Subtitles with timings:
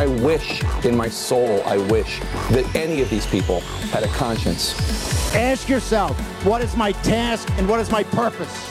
[0.00, 2.20] I wish in my soul, I wish
[2.52, 3.60] that any of these people
[3.92, 4.74] had a conscience.
[5.34, 8.70] Ask yourself, what is my task and what is my purpose?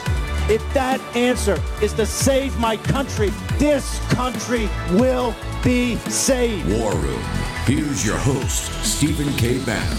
[0.50, 5.32] If that answer is to save my country, this country will
[5.62, 6.68] be saved.
[6.68, 7.22] War Room.
[7.64, 9.64] Here's your host, Stephen K.
[9.64, 9.98] Bannon.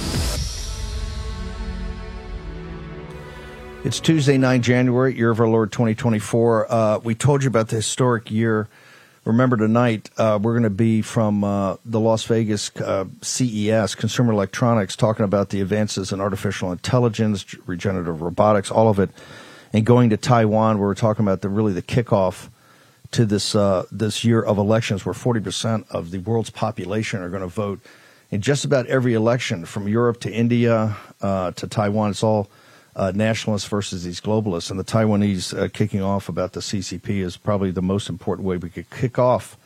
[3.85, 6.69] It's Tuesday, 9 January, year of our Lord 2024.
[6.69, 8.67] Uh, we told you about the historic year
[9.25, 14.33] remember tonight uh, we're going to be from uh, the Las Vegas uh, CES, Consumer
[14.33, 19.09] Electronics, talking about the advances in artificial intelligence, regenerative robotics, all of it,
[19.73, 22.49] and going to Taiwan, where we're talking about the really the kickoff
[23.11, 27.29] to this uh, this year of elections, where 40 percent of the world's population are
[27.29, 27.79] going to vote
[28.31, 32.11] in just about every election, from Europe to India uh, to Taiwan.
[32.11, 32.49] It's all
[32.95, 34.69] uh, nationalists versus these globalists.
[34.69, 38.57] And the Taiwanese uh, kicking off about the CCP is probably the most important way
[38.57, 39.57] we could kick off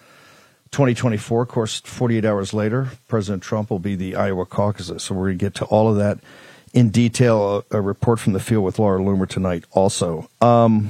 [0.71, 1.43] 2024.
[1.43, 5.03] Of course, 48 hours later, President Trump will be the Iowa caucuses.
[5.03, 6.19] So we're going to get to all of that
[6.73, 7.63] in detail.
[7.71, 10.29] A, a, report from the field with Laura Loomer tonight also.
[10.41, 10.89] Um,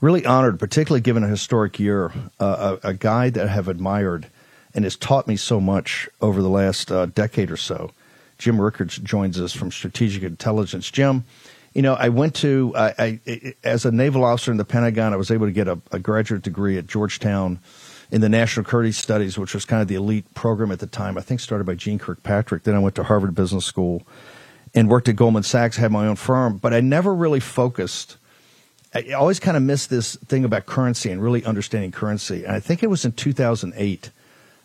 [0.00, 4.26] really honored, particularly given a historic year, uh, a, a, guy that I have admired
[4.74, 7.90] and has taught me so much over the last uh, decade or so
[8.40, 10.90] Jim Rickards joins us from Strategic Intelligence.
[10.90, 11.24] Jim,
[11.74, 15.16] you know, I went to, I, I, as a naval officer in the Pentagon, I
[15.16, 17.58] was able to get a, a, graduate degree at Georgetown
[18.10, 21.18] in the National Security Studies, which was kind of the elite program at the time.
[21.18, 22.62] I think started by Jeane Kirkpatrick.
[22.62, 24.06] Then I went to Harvard Business School
[24.74, 28.16] and worked at Goldman Sachs, had my own firm, but I never really focused.
[28.94, 32.44] I always kind of missed this thing about currency and really understanding currency.
[32.46, 34.10] And I think it was in 2008,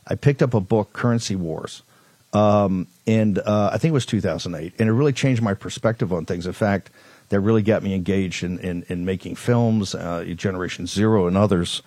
[0.07, 1.81] I picked up a book, Currency Wars
[2.35, 6.25] um, and uh, I think it was 2008, and it really changed my perspective on
[6.25, 6.45] things.
[6.45, 6.89] In fact,
[7.29, 11.81] that really got me engaged in in, in making films, uh, Generation Zero, and others.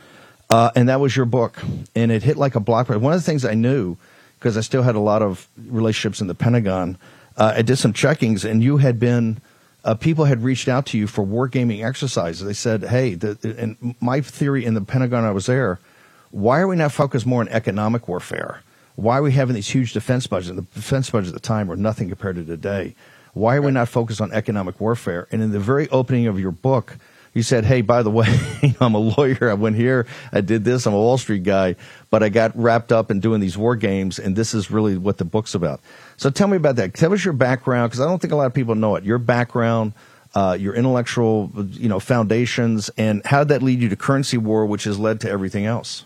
[0.49, 1.59] Uh, and that was your book,
[1.95, 2.89] and it hit like a block.
[2.89, 3.99] One of the things I knew
[4.39, 6.97] because I still had a lot of relationships in the Pentagon.
[7.37, 9.41] Uh, I did some checkings, and you had been.
[9.85, 12.43] Uh, people had reached out to you for wargaming exercises.
[12.47, 15.79] They said, "Hey," the, and my theory in the Pentagon, I was there.
[16.31, 18.63] Why are we not focused more on economic warfare?
[18.99, 20.57] Why are we having these huge defense budgets?
[20.57, 22.97] The defense budgets at the time were nothing compared to today.
[23.33, 25.29] Why are we not focused on economic warfare?
[25.31, 26.99] And in the very opening of your book,
[27.33, 28.27] you said, "Hey, by the way,
[28.81, 29.51] I'm a lawyer.
[29.51, 30.09] I went here.
[30.33, 30.85] I did this.
[30.85, 31.77] I'm a Wall Street guy,
[32.11, 35.19] but I got wrapped up in doing these war games, and this is really what
[35.19, 35.79] the book's about."
[36.17, 36.95] So tell me about that.
[36.95, 39.05] Tell us your background, because I don't think a lot of people know it.
[39.05, 39.93] Your background,
[40.35, 44.67] uh, your intellectual, you know, foundations, and how did that lead you to currency war,
[44.67, 46.05] which has led to everything else?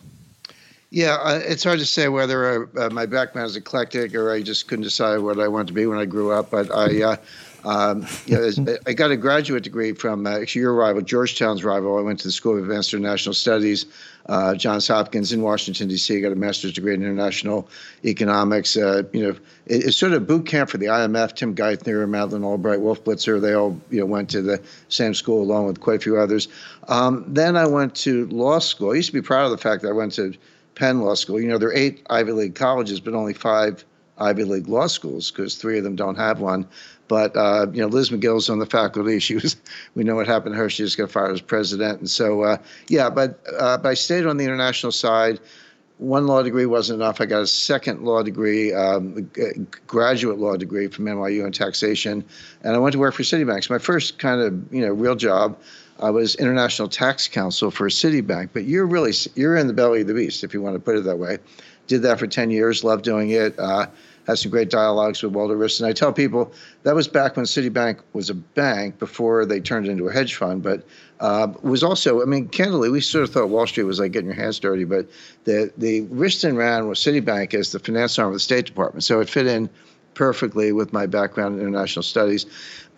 [0.92, 4.69] Yeah, uh, it's hard to say whether uh, my background is eclectic or I just
[4.69, 6.50] couldn't decide what I wanted to be when I grew up.
[6.50, 7.16] But I, uh,
[7.64, 11.97] um, you know, I got a graduate degree from uh, actually your rival, Georgetown's rival.
[11.97, 13.86] I went to the School of Advanced International Studies,
[14.26, 16.14] uh, Johns Hopkins in Washington D.C.
[16.14, 17.70] I got a master's degree in international
[18.04, 18.76] economics.
[18.76, 19.31] Uh, you know,
[19.64, 21.34] it, it's sort of a boot camp for the IMF.
[21.34, 24.60] Tim Geithner, Madeleine Albright, Wolf Blitzer, they all you know went to the
[24.91, 26.48] same school along with quite a few others.
[26.88, 28.91] Um, then I went to law school.
[28.91, 30.34] I used to be proud of the fact that I went to
[30.74, 31.40] Penn Law School.
[31.40, 33.84] You know, there are eight Ivy League colleges, but only five
[34.18, 36.66] Ivy League law schools because three of them don't have one.
[37.08, 39.18] But uh, you know, Liz Magill's on the faculty.
[39.22, 39.56] She was,
[39.94, 40.70] we know what happened to her.
[40.70, 42.56] She just got fired as president, and so uh,
[42.88, 43.10] yeah.
[43.10, 45.40] But uh, but I stayed on the international side.
[45.98, 47.20] One law degree wasn't enough.
[47.20, 49.30] I got a second law degree, um,
[49.86, 52.24] graduate law degree from NYU in taxation,
[52.62, 53.64] and I went to work for Citibank.
[53.64, 55.58] So my first kind of you know real job
[56.00, 60.06] I was international tax counsel for Citibank, but you're really you're in the belly of
[60.06, 61.38] the beast, if you want to put it that way.
[61.86, 63.58] Did that for 10 years, loved doing it.
[63.58, 63.87] Uh,
[64.26, 65.87] had some great dialogues with Walter Wriston.
[65.87, 66.52] I tell people
[66.84, 70.62] that was back when Citibank was a bank before they turned into a hedge fund,
[70.62, 70.84] but
[71.20, 74.28] uh, was also, I mean, candidly, we sort of thought Wall Street was like getting
[74.28, 75.08] your hands dirty, but
[75.44, 79.20] the the Wriston ran with Citibank as the finance arm of the State Department, so
[79.20, 79.69] it fit in
[80.14, 82.46] perfectly with my background in international studies.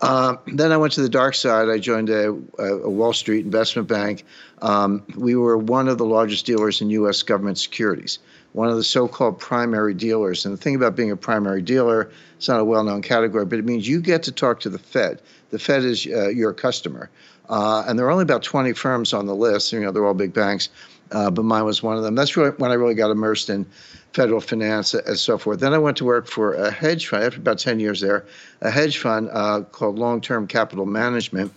[0.01, 1.69] Um, then I went to the dark side.
[1.69, 4.25] I joined a, a Wall Street investment bank.
[4.61, 7.23] Um, we were one of the largest dealers in U.S.
[7.23, 8.19] government securities.
[8.55, 10.45] one of the so-called primary dealers.
[10.45, 13.65] And the thing about being a primary dealer, it's not a well-known category, but it
[13.65, 15.21] means you get to talk to the Fed.
[15.51, 17.09] The Fed is uh, your customer,
[17.49, 19.71] uh, and there are only about 20 firms on the list.
[19.73, 20.69] You know, they're all big banks,
[21.11, 22.15] uh, but mine was one of them.
[22.15, 23.65] That's really when I really got immersed in
[24.15, 25.59] federal finance and so forth.
[25.59, 28.25] Then I went to work for a hedge fund after about 10 years there,
[28.61, 31.51] a hedge fund uh, called Long Term Capital Management.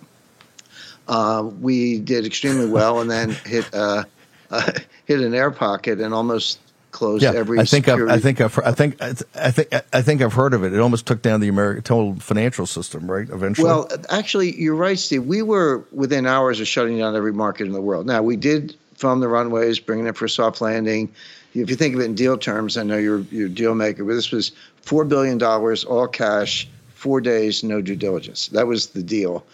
[1.06, 4.02] Uh, we did extremely well, and then hit uh,
[5.06, 6.58] hit an air pocket and almost
[6.90, 7.60] closed yeah, every.
[7.60, 8.12] I think security.
[8.12, 9.02] I've, I think I've, I think
[9.36, 10.72] I think I think I've heard of it.
[10.72, 13.28] It almost took down the American total financial system, right?
[13.30, 13.66] Eventually.
[13.66, 15.24] Well, actually, you're right, Steve.
[15.24, 18.06] We were within hours of shutting down every market in the world.
[18.06, 21.14] Now we did film the runways, bringing it for a soft landing.
[21.54, 24.04] If you think of it in deal terms, I know you're you're a deal maker,
[24.04, 24.52] but this was
[24.82, 28.48] four billion dollars, all cash, four days, no due diligence.
[28.48, 29.44] That was the deal.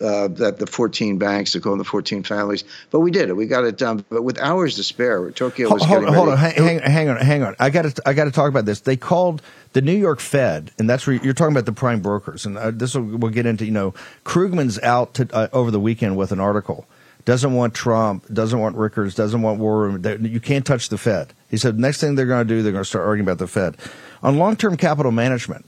[0.00, 2.64] Uh, that the 14 banks, they call them the 14 families.
[2.90, 3.34] But we did it.
[3.34, 4.04] We got it done.
[4.10, 7.44] But with hours to spare, Tokyo was hold, getting hold on, hang, hang on, hang
[7.44, 7.54] on.
[7.60, 8.80] I got to I got to talk about this.
[8.80, 9.42] They called
[9.74, 12.72] the New York Fed, and that's where you're talking about the prime brokers, and uh,
[12.72, 13.64] this will, we'll get into.
[13.64, 13.94] You know,
[14.24, 16.88] Krugman's out to, uh, over the weekend with an article.
[17.24, 20.02] Doesn't want Trump, doesn't want Rickards, doesn't want War Room.
[20.02, 21.32] They- You can't touch the Fed.
[21.48, 23.46] He said next thing they're going to do, they're going to start arguing about the
[23.46, 23.76] Fed
[24.22, 25.64] on long term capital management.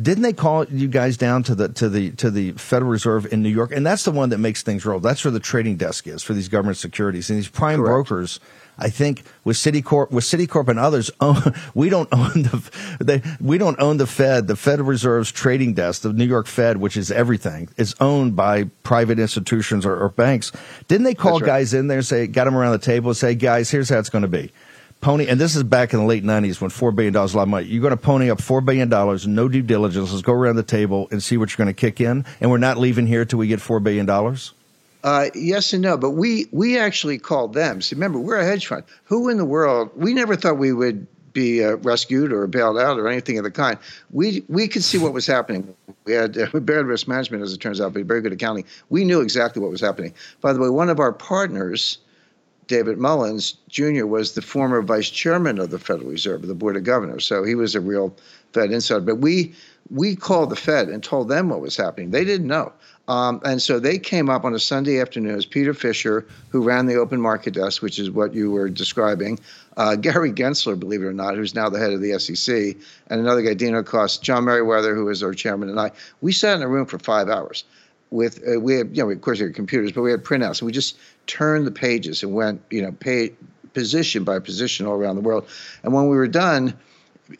[0.00, 3.42] Didn't they call you guys down to the to the to the Federal Reserve in
[3.42, 3.70] New York?
[3.70, 4.98] And that's the one that makes things roll.
[4.98, 8.08] That's where the trading desk is for these government securities and these prime Correct.
[8.08, 8.40] brokers.
[8.78, 13.58] I think with Citicorp, with Citicorp and others, own, we don't own the they, we
[13.58, 14.46] don't own the Fed.
[14.46, 18.64] The Federal Reserve's trading desk, the New York Fed, which is everything, is owned by
[18.82, 20.52] private institutions or, or banks.
[20.88, 21.46] Didn't they call right.
[21.46, 23.98] guys in there, and say, got them around the table, and say, guys, here's how
[23.98, 24.52] it's going to be.
[25.00, 27.42] Pony, and this is back in the late '90s when four billion dollars a lot
[27.42, 27.66] of money.
[27.66, 30.10] You're going to pony up four billion dollars, no due diligence.
[30.10, 32.56] Let's go around the table and see what you're going to kick in, and we're
[32.56, 34.54] not leaving here till we get four billion dollars.
[35.04, 37.82] Uh, yes and no, but we we actually called them.
[37.82, 38.84] So remember, we're a hedge fund.
[39.04, 39.90] Who in the world?
[39.94, 43.50] We never thought we would be uh, rescued or bailed out or anything of the
[43.50, 43.78] kind.
[44.12, 45.74] We we could see what was happening.
[46.06, 48.64] We had uh, bad risk management, as it turns out, but very good accounting.
[48.88, 50.14] We knew exactly what was happening.
[50.40, 51.98] By the way, one of our partners,
[52.66, 56.84] David Mullins Jr., was the former vice chairman of the Federal Reserve, the Board of
[56.84, 57.26] Governors.
[57.26, 58.16] So he was a real
[58.54, 59.00] Fed insider.
[59.00, 59.54] But we
[59.90, 62.10] we called the Fed and told them what was happening.
[62.10, 62.72] They didn't know.
[63.06, 66.86] Um, and so they came up on a Sunday afternoon as Peter Fisher, who ran
[66.86, 69.38] the open market desk, which is what you were describing,
[69.76, 72.76] uh, Gary Gensler, believe it or not, who's now the head of the SEC,
[73.08, 75.90] and another guy, Dino Kos, John Meriwether, who is our chairman, and I.
[76.22, 77.64] We sat in a room for five hours
[78.10, 80.60] with uh, we had you know of course we had computers, but we had printouts.
[80.60, 80.96] And we just
[81.26, 83.32] turned the pages and went you know pay,
[83.74, 85.46] position by position all around the world.
[85.82, 86.74] And when we were done,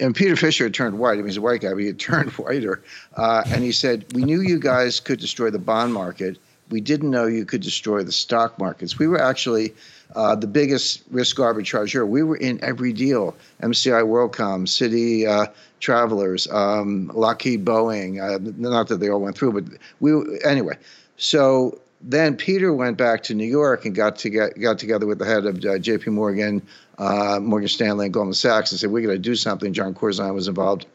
[0.00, 1.14] and Peter Fisher had turned white.
[1.14, 2.82] I mean, he's a white guy, but he had turned whiter.
[3.16, 6.38] Uh, and he said, "We knew you guys could destroy the bond market.
[6.70, 8.98] We didn't know you could destroy the stock markets.
[8.98, 9.74] We were actually."
[10.14, 12.06] Uh, the biggest risk arbitrageur.
[12.06, 15.46] We were in every deal: MCI WorldCom, City uh,
[15.80, 18.22] Travelers, um, Lockheed Boeing.
[18.22, 20.12] Uh, not that they all went through, but we
[20.44, 20.76] anyway.
[21.16, 25.18] So then Peter went back to New York and got to get, got together with
[25.18, 26.10] the head of uh, J.P.
[26.10, 26.62] Morgan,
[26.98, 29.72] uh, Morgan Stanley, and Goldman Sachs, and said we're going to do something.
[29.72, 30.86] Jon Corzine was involved,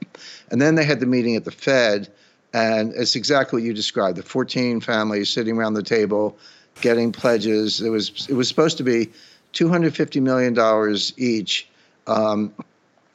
[0.51, 2.09] and then they had the meeting at the Fed,
[2.53, 6.37] and it's exactly what you described: the 14 families sitting around the table,
[6.81, 7.81] getting pledges.
[7.81, 9.09] It was it was supposed to be
[9.53, 11.67] 250 million dollars each.
[12.07, 12.53] Um,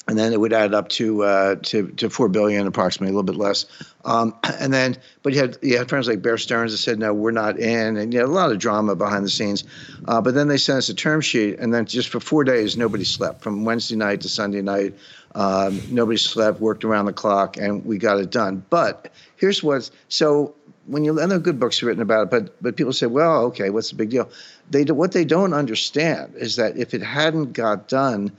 [0.06, 3.22] and then it would add up to uh, to to four billion, approximately a little
[3.22, 3.66] bit less.
[4.04, 7.14] Um, and then, but you had you had friends like Bear Stearns that said no,
[7.14, 9.64] we're not in, and you know a lot of drama behind the scenes.
[10.06, 12.76] Uh, but then they sent us a term sheet, and then just for four days,
[12.76, 14.94] nobody slept from Wednesday night to Sunday night.
[15.34, 18.64] Um, nobody slept, worked around the clock, and we got it done.
[18.70, 20.54] But here's what's so
[20.86, 23.44] when you and there are good books written about it, but but people say, well,
[23.44, 24.28] okay, what's the big deal?
[24.70, 28.32] They what they don't understand is that if it hadn't got done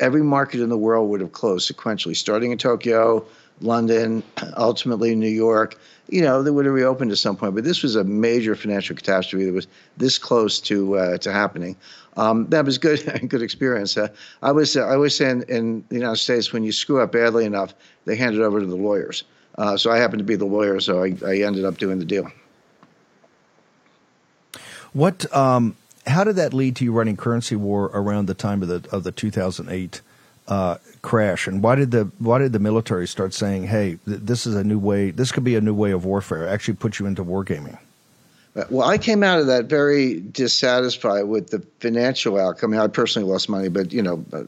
[0.00, 3.24] every market in the world would have closed sequentially, starting in Tokyo,
[3.60, 4.22] London,
[4.56, 5.78] ultimately New York.
[6.08, 8.96] You know, they would have reopened at some point, but this was a major financial
[8.96, 11.76] catastrophe that was this close to uh, to happening.
[12.16, 13.96] Um, that was good, good experience.
[13.96, 14.08] Uh,
[14.42, 17.12] I was uh, I always say in, in the United States, when you screw up
[17.12, 17.74] badly enough,
[18.06, 19.24] they hand it over to the lawyers.
[19.56, 22.04] Uh, so I happened to be the lawyer, so I, I ended up doing the
[22.04, 22.30] deal.
[24.92, 25.30] What?
[25.34, 25.76] Um,
[26.08, 29.04] how did that lead to you running currency war around the time of the of
[29.04, 30.00] the 2008
[30.48, 31.46] uh, crash?
[31.46, 34.64] And why did the why did the military start saying, "Hey, th- this is a
[34.64, 35.10] new way.
[35.10, 36.48] This could be a new way of warfare"?
[36.48, 37.78] Actually, put you into wargaming.
[38.56, 42.72] Uh, Well, I came out of that very dissatisfied with the financial outcome.
[42.72, 44.42] I, mean, I personally lost money, but you know, uh,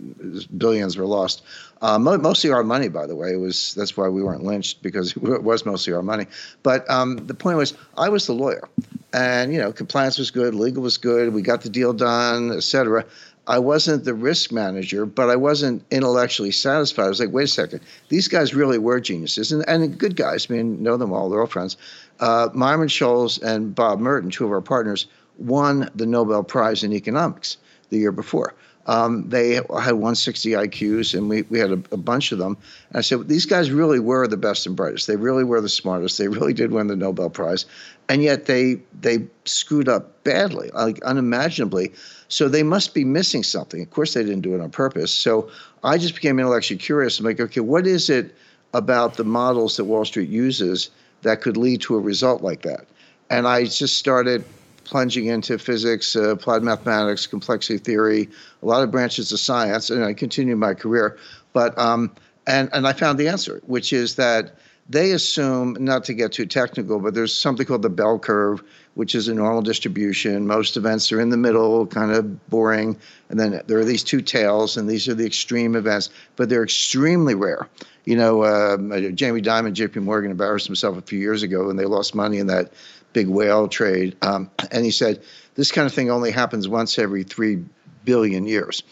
[0.57, 1.43] billions were lost.
[1.83, 3.33] Uh, mostly our money, by the way.
[3.33, 6.27] It was that's why we weren't lynched because it was mostly our money.
[6.63, 8.69] But um, the point was, I was the lawyer,
[9.13, 11.33] and you know, compliance was good, legal was good.
[11.33, 13.05] We got the deal done, etc.
[13.47, 17.07] I wasn't the risk manager, but I wasn't intellectually satisfied.
[17.07, 20.47] I was like, wait a second, these guys really were geniuses and, and good guys.
[20.49, 21.77] I mean, know them all, they're all friends.
[22.21, 25.07] Uh, Myron Scholes and Bob Merton, two of our partners,
[25.39, 27.57] won the Nobel Prize in economics
[27.89, 28.55] the year before.
[28.87, 32.57] Um, they had 160 IQs, and we, we had a, a, bunch of them.
[32.89, 35.07] And I said, these guys really were the best and brightest.
[35.07, 36.19] They really were the smartest.
[36.19, 37.67] They really did win the Nobel Prize,
[38.09, 41.93] and yet they they screwed up badly, like unimaginably.
[42.29, 43.83] So they must be missing something.
[43.83, 45.13] Of course, they didn't do it on purpose.
[45.13, 45.51] So
[45.85, 47.19] I just became intellectually curious.
[47.19, 48.35] I'm like, okay, what is it
[48.73, 50.91] about the models that Wall Street uses
[51.23, 52.87] that could lead to a result like that?
[53.29, 54.45] And I just started
[54.85, 58.29] plunging into physics, uh, applied mathematics, complexity theory,
[58.63, 61.17] a lot of branches of science, and I continued my career.
[61.53, 62.11] But um,
[62.47, 64.57] and and I found the answer, which is that
[64.91, 68.61] they assume not to get too technical, but there's something called the bell curve,
[68.95, 70.49] which is a normal distribution.
[70.49, 72.99] Most events are in the middle, kind of boring.
[73.29, 76.65] And then there are these two tails, and these are the extreme events, but they're
[76.65, 77.69] extremely rare.
[78.05, 81.79] You know, um, uh, Jamie Dimon, JP Morgan embarrassed himself a few years ago, and
[81.79, 82.73] they lost money in that
[83.13, 84.17] big whale trade.
[84.23, 85.23] Um, and he said,
[85.55, 87.65] this kind of thing only happens once every three
[88.05, 88.83] billion years.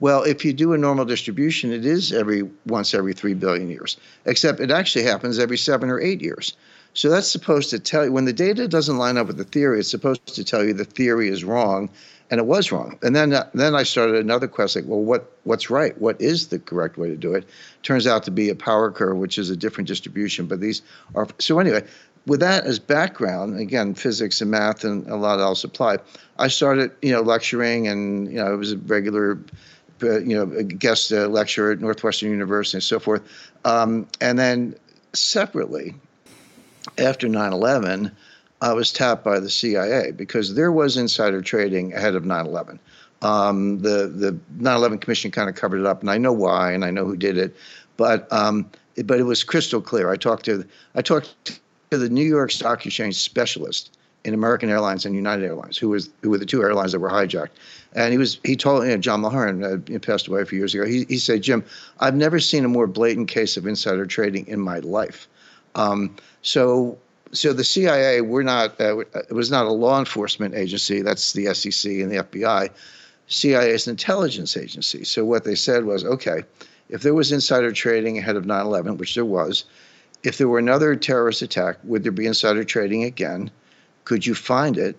[0.00, 3.96] Well, if you do a normal distribution, it is every once every three billion years,
[4.24, 6.56] except it actually happens every seven or eight years.
[6.94, 9.78] So that's supposed to tell you when the data doesn't line up with the theory,
[9.78, 11.88] it's supposed to tell you the theory is wrong,
[12.32, 12.98] and it was wrong.
[13.02, 15.96] And then uh, then I started another quest like, well, what what's right?
[16.00, 17.46] What is the correct way to do it?
[17.82, 20.46] Turns out to be a power curve, which is a different distribution.
[20.46, 20.80] But these
[21.14, 21.84] are so anyway.
[22.24, 26.00] With that as background, again, physics and math and a lot else applied.
[26.38, 29.38] I started, you know, lecturing, and you know, I was a regular
[30.02, 33.22] uh, you know, guest uh, lecturer at Northwestern University and so forth.
[33.64, 34.76] Um, and then
[35.12, 35.96] separately,
[36.96, 38.10] after 9 11,
[38.62, 42.78] I was tapped by the CIA because there was insider trading ahead of 9 11.
[43.20, 46.84] Um, the the 9/11 Commission kind of covered it up, and I know why, and
[46.84, 47.54] I know who did it,
[47.96, 50.10] but um, it, but it was crystal clear.
[50.10, 50.64] I talked to
[50.94, 55.76] I talked to the New York Stock Exchange specialist in American Airlines and United Airlines,
[55.76, 57.50] who was who were the two airlines that were hijacked.
[57.94, 60.74] And he was he told you know, John Mulhern, uh, passed away a few years
[60.74, 60.84] ago.
[60.84, 61.64] He he said, Jim,
[62.00, 65.28] I've never seen a more blatant case of insider trading in my life.
[65.74, 66.98] Um, so
[67.32, 71.00] so the CIA, we're not uh, it was not a law enforcement agency.
[71.00, 72.70] That's the SEC and the FBI.
[73.28, 75.04] CIA is an intelligence agency.
[75.04, 76.42] So what they said was, okay,
[76.90, 79.64] if there was insider trading ahead of 9/11, which there was,
[80.22, 83.50] if there were another terrorist attack, would there be insider trading again?
[84.04, 84.96] Could you find it,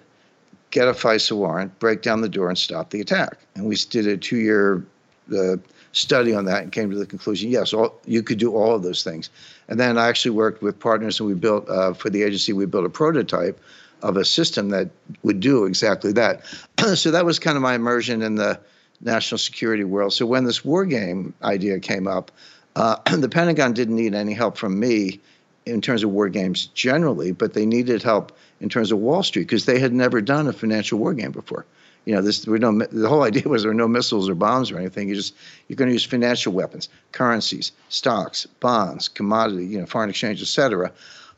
[0.72, 3.38] get a FISA warrant, break down the door, and stop the attack?
[3.56, 4.84] And we did a two year
[5.32, 5.58] uh,
[5.94, 8.84] study on that and came to the conclusion yes, all, you could do all of
[8.84, 9.30] those things.
[9.70, 12.66] And then I actually worked with partners and we built, uh, for the agency, we
[12.66, 13.60] built a prototype
[14.02, 14.90] of a system that
[15.24, 16.42] would do exactly that.
[16.96, 18.60] so that was kind of my immersion in the
[19.02, 20.14] national security world.
[20.14, 22.32] So when this war game idea came up,
[22.76, 25.22] uh, the Pentagon didn't need any help from me
[25.66, 29.44] in terms of war games generally, but they needed help in terms of Wall Street
[29.44, 31.66] because they had never done a financial war game before.
[32.06, 35.08] You know, this the whole idea was there were no missiles or bombs or anything.
[35.08, 35.36] You just
[35.68, 40.92] you're going to use financial weapons, currencies, stocks, bonds, commodity, you know, foreign exchange, etc.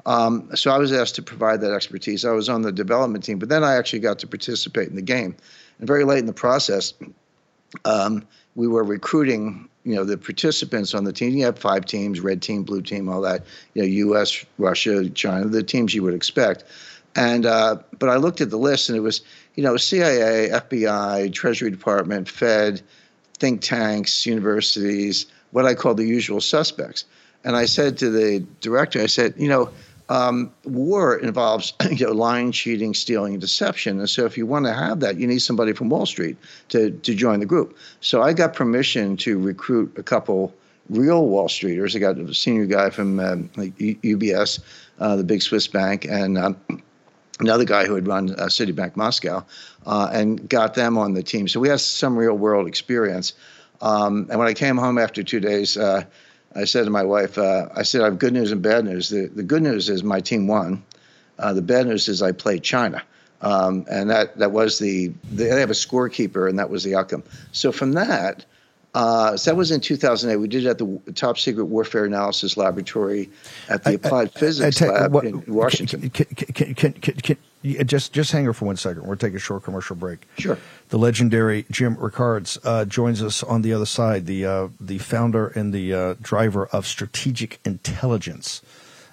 [0.05, 2.25] Um, so I was asked to provide that expertise.
[2.25, 5.01] I was on the development team, but then I actually got to participate in the
[5.01, 5.35] game.
[5.79, 6.93] And very late in the process,
[7.85, 11.35] um, we were recruiting you know the participants on the team.
[11.35, 13.45] You have five teams: red team, blue team, all that.
[13.75, 16.65] You know, U.S., Russia, China, the teams you would expect.
[17.15, 19.21] And uh, but I looked at the list, and it was
[19.55, 22.81] you know CIA, FBI, Treasury Department, Fed,
[23.37, 27.05] think tanks, universities, what I call the usual suspects.
[27.43, 29.69] And I said to the director, I said, you know,
[30.09, 33.99] um, war involves you know, lying, cheating, stealing, and deception.
[33.99, 36.37] And so, if you want to have that, you need somebody from Wall Street
[36.69, 37.77] to to join the group.
[38.01, 40.53] So I got permission to recruit a couple
[40.89, 41.95] real Wall Streeters.
[41.95, 44.59] I got a senior guy from um, like UBS,
[44.99, 46.57] uh, the big Swiss bank, and um,
[47.39, 49.45] another guy who had run uh, Citibank Moscow,
[49.85, 51.47] uh, and got them on the team.
[51.47, 53.33] So we had some real world experience.
[53.81, 56.03] Um, and when I came home after two days, uh,
[56.55, 59.09] I said to my wife, uh, I said, I have good news and bad news.
[59.09, 60.83] The, the good news is my team won.
[61.37, 63.03] Uh, the bad news is I played China.
[63.41, 67.23] Um, and that, that was the, they have a scorekeeper, and that was the outcome.
[67.51, 68.45] So from that,
[68.95, 70.37] uh, so that was in 2008.
[70.37, 73.29] We did it at the Top Secret Warfare Analysis Laboratory
[73.67, 76.09] at the Applied I, I, Physics I, Lab what, in Washington.
[76.09, 77.37] Can, can, can, can,
[77.85, 79.03] just just hang here for one second.
[79.03, 80.25] We're taking a short commercial break.
[80.37, 80.57] Sure.
[80.89, 84.27] The legendary Jim Rickards uh, joins us on the other side.
[84.27, 88.61] The uh, the founder and the uh, driver of Strategic Intelligence,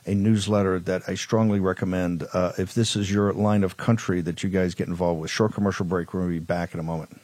[0.06, 2.24] a newsletter that I strongly recommend.
[2.32, 5.30] Uh, if this is your line of country, that you guys get involved with.
[5.32, 6.14] Short commercial break.
[6.14, 7.20] We're going to be back in a moment.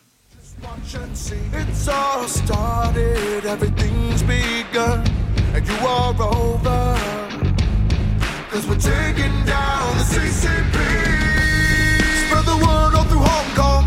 [0.60, 5.06] It's all started, everything's begun,
[5.54, 6.98] and you are over.
[8.50, 10.74] Cause we're taking down the CCP.
[12.26, 13.86] Spread the word all through Hong Kong.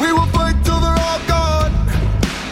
[0.00, 1.72] We will fight till they're all gone.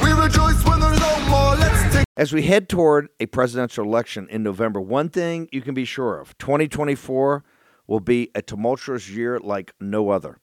[0.03, 1.57] We rejoice when there's no more.
[1.57, 2.05] Let's take.
[2.17, 6.21] As we head toward a presidential election in November, one thing you can be sure
[6.21, 7.45] of 2024
[7.87, 10.39] will be a tumultuous year like no other.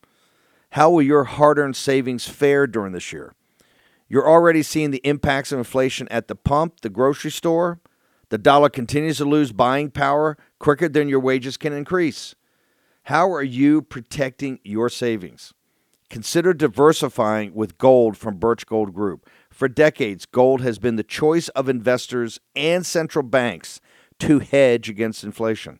[0.71, 3.33] How will your hard earned savings fare during this year?
[4.07, 7.81] You're already seeing the impacts of inflation at the pump, the grocery store.
[8.29, 12.35] The dollar continues to lose buying power quicker than your wages can increase.
[13.03, 15.53] How are you protecting your savings?
[16.09, 19.29] Consider diversifying with gold from Birch Gold Group.
[19.49, 23.81] For decades, gold has been the choice of investors and central banks
[24.19, 25.79] to hedge against inflation.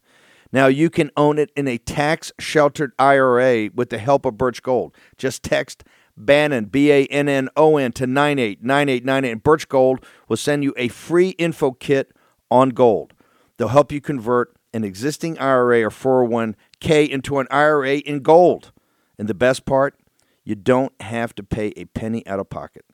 [0.52, 4.62] Now you can own it in a tax sheltered IRA with the help of Birch
[4.62, 4.94] Gold.
[5.18, 5.84] Just text
[6.18, 10.74] Bannon, B A N N O N, to 989898, and Birch Gold will send you
[10.78, 12.12] a free info kit
[12.50, 13.14] on gold.
[13.58, 18.72] They'll help you convert an existing IRA or 401k into an IRA in gold.
[19.18, 19.96] And the best part,
[20.44, 22.86] you don't have to pay a penny out of pocket.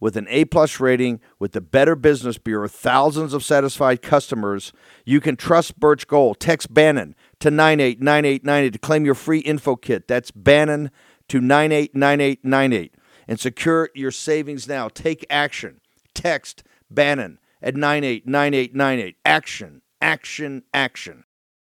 [0.00, 4.72] With an A plus rating with the Better Business Bureau, thousands of satisfied customers,
[5.04, 6.40] you can trust Birch Gold.
[6.40, 10.08] Text Bannon to 989898 to claim your free info kit.
[10.08, 10.90] That's Bannon
[11.28, 12.94] to 989898
[13.28, 14.88] and secure your savings now.
[14.88, 15.80] Take action.
[16.14, 19.16] Text Bannon at 989898.
[19.24, 21.24] Action, action, action.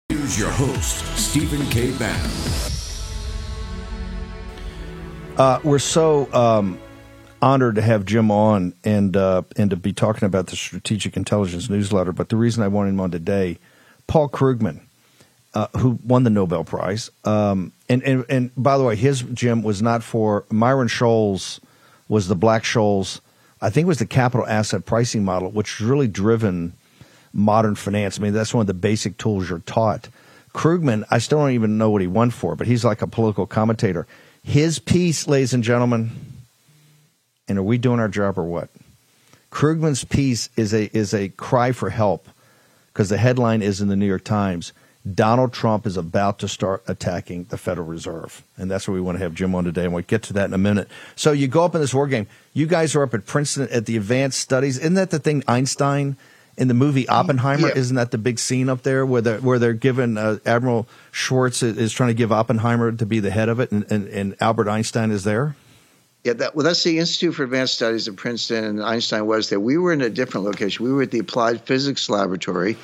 [0.08, 1.96] Here's your host, Stephen K.
[1.96, 2.30] Bannon.
[5.36, 6.78] Uh, we're so um,
[7.42, 11.68] honored to have Jim on and uh, and to be talking about the Strategic Intelligence
[11.68, 12.12] newsletter.
[12.12, 13.58] But the reason I wanted him on today,
[14.06, 14.80] Paul Krugman,
[15.54, 19.62] uh, who won the Nobel Prize, um, and, and and by the way, his Jim
[19.62, 21.60] was not for Myron Scholes
[22.08, 23.20] was the Black Scholes.
[23.62, 26.72] I think it was the capital asset pricing model, which really driven
[27.32, 28.18] modern finance.
[28.18, 30.08] I mean, that's one of the basic tools you're taught.
[30.54, 33.46] Krugman, I still don't even know what he won for, but he's like a political
[33.46, 34.06] commentator.
[34.42, 36.10] His piece, ladies and gentlemen,
[37.50, 38.70] and are we doing our job or what?
[39.50, 42.28] Krugman's piece is a is a cry for help
[42.92, 44.72] because the headline is in the New York Times.
[45.14, 48.44] Donald Trump is about to start attacking the Federal Reserve.
[48.56, 49.84] And that's what we want to have Jim on today.
[49.84, 50.88] And we'll get to that in a minute.
[51.16, 52.28] So you go up in this war game.
[52.52, 54.78] You guys are up at Princeton at the advanced studies.
[54.78, 56.16] Isn't that the thing Einstein
[56.56, 57.68] in the movie Oppenheimer?
[57.68, 57.78] Yeah.
[57.78, 61.62] Isn't that the big scene up there where they're, where they're given uh, Admiral Strauss
[61.62, 64.36] is, is trying to give Oppenheimer to be the head of it and, and, and
[64.40, 65.56] Albert Einstein is there?
[66.24, 69.58] Yeah, that, well, that's the Institute for Advanced Studies at Princeton, and Einstein was there.
[69.58, 70.84] We were in a different location.
[70.84, 72.76] We were at the Applied Physics Laboratory,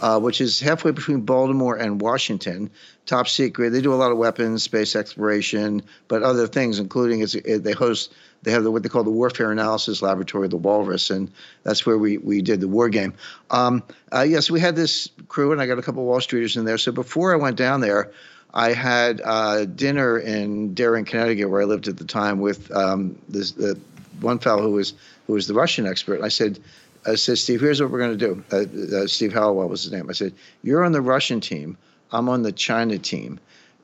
[0.00, 2.70] uh, which is halfway between Baltimore and Washington.
[3.06, 3.70] Top secret.
[3.70, 7.72] They do a lot of weapons, space exploration, but other things, including it's, it, they
[7.72, 8.14] host.
[8.44, 11.30] They have the, what they call the Warfare Analysis Laboratory, the Walrus, and
[11.64, 13.14] that's where we, we did the war game.
[13.50, 13.82] Um,
[14.14, 16.78] uh, yes, we had this crew, and I got a couple Wall Streeters in there.
[16.78, 18.12] So before I went down there,
[18.54, 23.18] I had uh, dinner in Darien, Connecticut, where I lived at the time, with um,
[23.28, 23.78] this the
[24.20, 24.94] one fellow who was
[25.26, 26.22] who was the Russian expert.
[26.22, 26.60] I said,
[27.04, 28.44] I said, Steve, here's what we're going to do.
[28.52, 30.08] Uh, uh, Steve Hallowell was his name.
[30.08, 31.76] I said, you're on the Russian team.
[32.12, 33.40] I'm on the China team.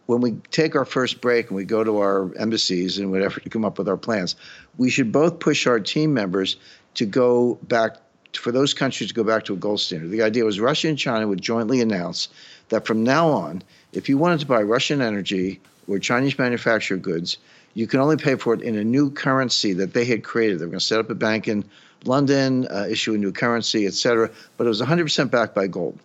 [0.07, 3.49] When we take our first break and we go to our embassies and whatever to
[3.49, 4.37] come up with our plans,
[4.77, 6.57] we should both push our team members
[6.95, 7.97] to go back
[8.35, 10.11] for those countries to go back to a gold standard.
[10.11, 12.29] The idea was Russia and China would jointly announce
[12.69, 17.39] that from now on, if you wanted to buy Russian energy or Chinese manufactured goods,
[17.75, 20.59] you can only pay for it in a new currency that they had created.
[20.59, 21.65] They were going to set up a bank in
[22.05, 25.99] London, uh, issue a new currency, et cetera, but it was 100% backed by gold.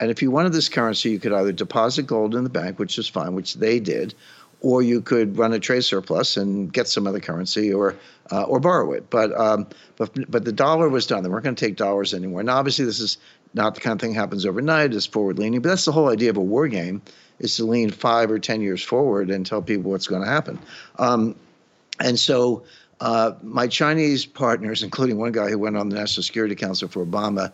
[0.00, 2.98] And if you wanted this currency, you could either deposit gold in the bank, which
[2.98, 4.14] is fine, which they did,
[4.60, 7.96] or you could run a trade surplus and get some other currency or
[8.30, 9.10] uh, or borrow it.
[9.10, 11.22] But um, but but the dollar was done.
[11.22, 12.42] They weren't going to take dollars anymore.
[12.42, 13.18] Now, obviously, this is
[13.54, 14.94] not the kind of thing happens overnight.
[14.94, 17.02] It's forward leaning, but that's the whole idea of a war game
[17.38, 20.58] is to lean five or ten years forward and tell people what's going to happen.
[20.98, 21.34] Um,
[22.00, 22.64] and so
[23.00, 27.04] uh, my Chinese partners, including one guy who went on the National Security Council for
[27.04, 27.52] Obama,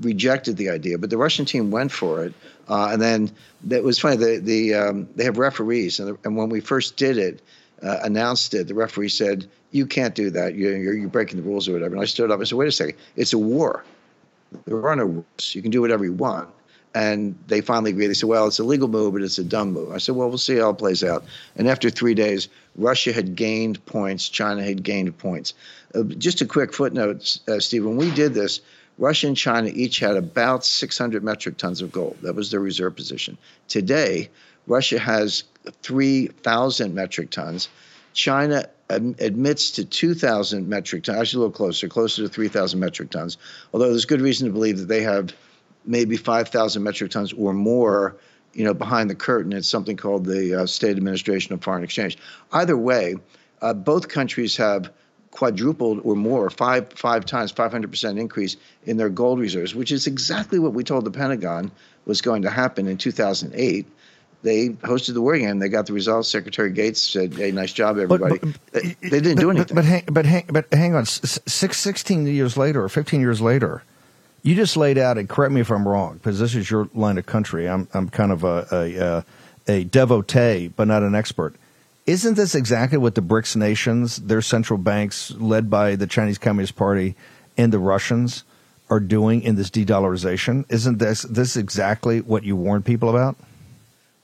[0.00, 2.32] rejected the idea, but the Russian team went for it.
[2.68, 3.30] Uh, and then
[3.70, 4.16] it was funny.
[4.16, 7.42] The the um, they have referees, and, the, and when we first did it,
[7.82, 10.54] uh, announced it, the referee said, "You can't do that.
[10.54, 12.72] You're you're breaking the rules or whatever." And I stood up and said, "Wait a
[12.72, 12.96] second.
[13.16, 13.84] It's a war.
[14.64, 15.54] There are no rules.
[15.54, 16.48] You can do whatever you want."
[16.94, 18.08] And they finally agreed.
[18.08, 19.92] They said, well, it's a legal move, but it's a dumb move.
[19.92, 21.22] I said, well, we'll see how it plays out.
[21.54, 25.52] And after three days, Russia had gained points, China had gained points.
[25.94, 28.60] Uh, just a quick footnote, uh, Steve, when we did this,
[28.98, 32.16] Russia and China each had about 600 metric tons of gold.
[32.22, 33.38] That was their reserve position.
[33.68, 34.28] Today,
[34.66, 35.44] Russia has
[35.82, 37.68] 3,000 metric tons.
[38.12, 43.36] China admits to 2,000 metric tons, actually a little closer, closer to 3,000 metric tons.
[43.72, 45.34] Although there's good reason to believe that they have
[45.84, 48.16] maybe 5,000 metric tons or more,
[48.52, 49.52] you know, behind the curtain.
[49.52, 52.16] It's something called the uh, State Administration of Foreign Exchange.
[52.52, 53.16] Either way,
[53.60, 54.90] uh, both countries have
[55.30, 60.58] quadrupled or more, five five times, 500% increase in their gold reserves, which is exactly
[60.58, 61.70] what we told the Pentagon
[62.06, 63.86] was going to happen in 2008.
[64.42, 65.58] They hosted the war game.
[65.58, 66.28] They got the results.
[66.28, 68.38] Secretary Gates said, "Hey, nice job, everybody."
[68.72, 69.74] they, they didn't but, do anything.
[69.74, 73.40] But, but, hang, but, hang, but hang on, six, 16 years later or 15 years
[73.40, 73.82] later,
[74.42, 77.18] you just laid out, and correct me if I'm wrong, because this is your line
[77.18, 77.68] of country.
[77.68, 79.24] I'm, I'm kind of a, a, a,
[79.80, 81.54] a devotee, but not an expert.
[82.06, 86.76] Isn't this exactly what the BRICS nations, their central banks, led by the Chinese Communist
[86.76, 87.16] Party
[87.58, 88.44] and the Russians,
[88.88, 90.64] are doing in this de-dollarization?
[90.70, 93.36] Isn't this this exactly what you warned people about?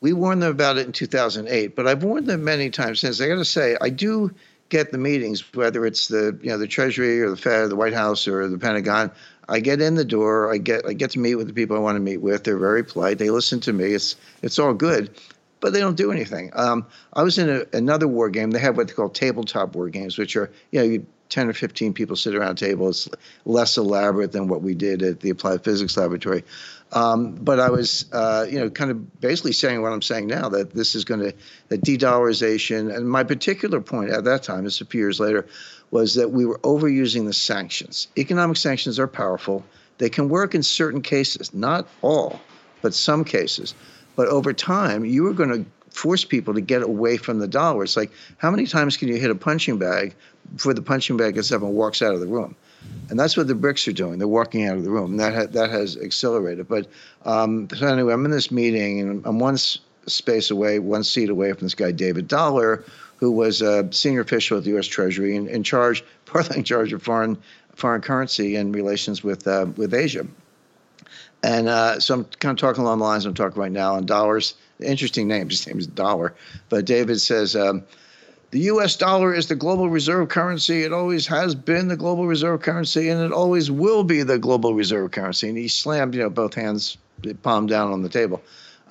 [0.05, 3.23] We warned them about it in 2008, but I've warned them many times since.
[3.23, 4.31] I got to say, I do
[4.69, 7.77] get the meetings, whether it's the you know the Treasury or the Fed, or the
[7.77, 9.11] White House or the Pentagon.
[9.49, 10.53] I get in the door.
[10.53, 12.45] I get I get to meet with the people I want to meet with.
[12.45, 13.17] They're very polite.
[13.17, 13.95] They listen to me.
[13.95, 15.09] It's it's all good,
[15.61, 16.51] but they don't do anything.
[16.53, 18.51] Um, I was in a, another war game.
[18.51, 21.55] They have what they call tabletop war games, which are you know you, 10 or
[21.55, 22.91] 15 people sit around a table.
[22.91, 23.09] It's
[23.47, 26.45] less elaborate than what we did at the Applied Physics Laboratory.
[26.95, 30.49] Um, but I was, uh, you know, kind of basically saying what I'm saying now
[30.51, 31.33] that this is going to,
[31.69, 35.45] that de-dollarization, and my particular point at that time, this a few years later,
[35.91, 38.07] was that we were overusing the sanctions.
[38.17, 39.65] Economic sanctions are powerful.
[39.99, 42.41] They can work in certain cases, not all,
[42.81, 43.75] but some cases.
[44.15, 47.83] But over time, you are going to force people to get away from the dollar.
[47.83, 50.15] It's like, how many times can you hit a punching bag
[50.55, 52.55] before the punching bag gets up and walks out of the room?
[53.11, 54.19] And that's what the BRICS are doing.
[54.19, 55.17] They're walking out of the room.
[55.19, 56.69] That ha- that has accelerated.
[56.69, 56.87] But
[57.25, 61.53] um, so anyway, I'm in this meeting, and I'm one space away, one seat away
[61.53, 62.85] from this guy, David Dollar,
[63.17, 64.87] who was a senior official at the U.S.
[64.87, 67.39] Treasury and in charge, partly in charge of foreign
[67.75, 70.27] foreign currency and relations with uh, with Asia.
[71.43, 74.07] And uh, so I'm kind of talking along the lines I'm talking right now And
[74.07, 74.55] dollars.
[74.81, 75.51] Interesting name.
[75.51, 76.35] His name is Dollar.
[76.71, 77.85] But David says um,
[78.55, 78.95] the U.S.
[78.95, 80.85] dollar is the global reserve currency.
[80.85, 84.75] It always has been the global reserve currency, and it always will be the global
[84.75, 85.49] reserve currency.
[85.49, 86.97] And he slammed, you know, both hands,
[87.43, 88.41] palm down on the table.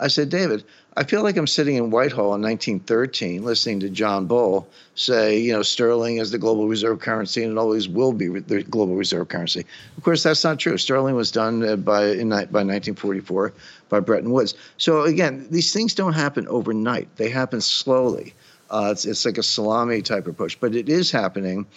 [0.01, 0.65] I said, David,
[0.97, 5.53] I feel like I'm sitting in Whitehall in 1913 listening to John Bull say, you
[5.53, 9.29] know, sterling is the global reserve currency and it always will be the global reserve
[9.29, 9.65] currency.
[9.95, 10.77] Of course, that's not true.
[10.77, 13.53] Sterling was done uh, by in, by 1944
[13.87, 14.55] by Bretton Woods.
[14.77, 17.07] So again, these things don't happen overnight.
[17.15, 18.33] They happen slowly.
[18.73, 21.67] Uh, it's, it's like a salami type approach, but it is happening.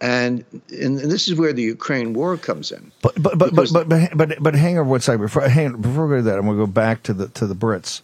[0.00, 2.92] And, and this is where the Ukraine war comes in.
[3.02, 6.06] But but but Because- but, but but but hang on one second before hang, before
[6.06, 8.02] we go to that, I'm going to go back to the to the Brits.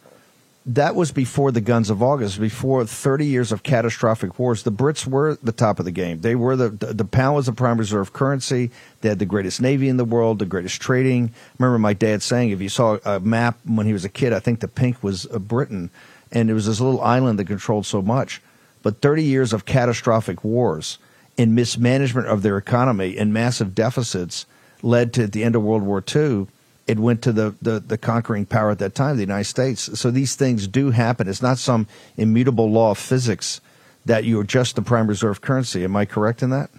[0.64, 4.62] That was before the Guns of August, before 30 years of catastrophic wars.
[4.62, 6.20] The Brits were the top of the game.
[6.20, 8.70] They were the the, the pound was the prime reserve currency.
[9.02, 11.30] They had the greatest navy in the world, the greatest trading.
[11.34, 14.32] I remember my dad saying, if you saw a map when he was a kid,
[14.32, 15.90] I think the pink was uh, Britain,
[16.32, 18.40] and it was this little island that controlled so much.
[18.82, 20.98] But 30 years of catastrophic wars
[21.38, 24.46] and mismanagement of their economy and massive deficits
[24.82, 26.48] led to at the end of World War II.
[26.88, 29.98] It went to the, the, the conquering power at that time, the United States.
[29.98, 31.28] So these things do happen.
[31.28, 33.60] It's not some immutable law of physics
[34.04, 35.84] that you adjust the prime reserve currency.
[35.84, 36.70] Am I correct in that?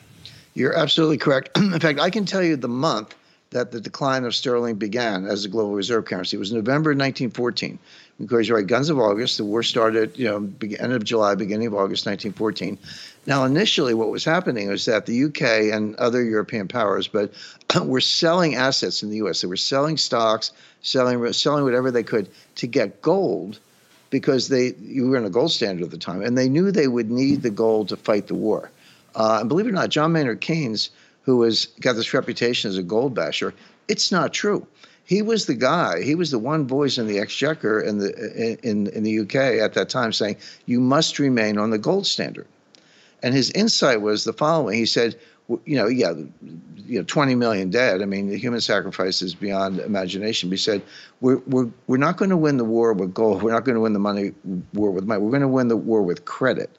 [0.56, 1.50] You're absolutely correct.
[1.58, 3.16] in fact, I can tell you the month
[3.54, 6.36] that the decline of sterling began as a global reserve currency.
[6.38, 7.80] It was November 1914.
[8.20, 9.38] Because you're right, Guns of August.
[9.38, 12.78] The war started, you know, end of July, beginning of August 1914.
[13.26, 17.34] Now, initially, what was happening was that the UK and other European powers, but
[17.86, 19.42] were selling assets in the U.S.
[19.42, 20.52] They were selling stocks,
[20.84, 23.60] selling selling whatever they could to get gold,
[24.10, 26.88] because they you were in a gold standard at the time, and they knew they
[26.88, 28.70] would need the gold to fight the war.
[29.16, 30.90] Uh, and believe it or not, John Maynard Keynes,
[31.24, 33.54] who has got this reputation as a gold basher,
[33.88, 34.66] it's not true.
[35.06, 36.02] He was the guy.
[36.02, 39.74] He was the one voice in the Exchequer in the in in the UK at
[39.74, 42.48] that time saying you must remain on the gold standard.
[43.22, 45.18] And his insight was the following: He said,
[45.66, 46.14] "You know, yeah,
[46.86, 48.02] you know, 20 million dead.
[48.02, 50.82] I mean, the human sacrifice is beyond imagination." But he said,
[51.20, 53.44] "We're we're we're not going to win the war with gold.
[53.44, 54.34] We're not going to win the money
[54.74, 55.22] war with money.
[55.22, 56.70] We're going to win the war with credit.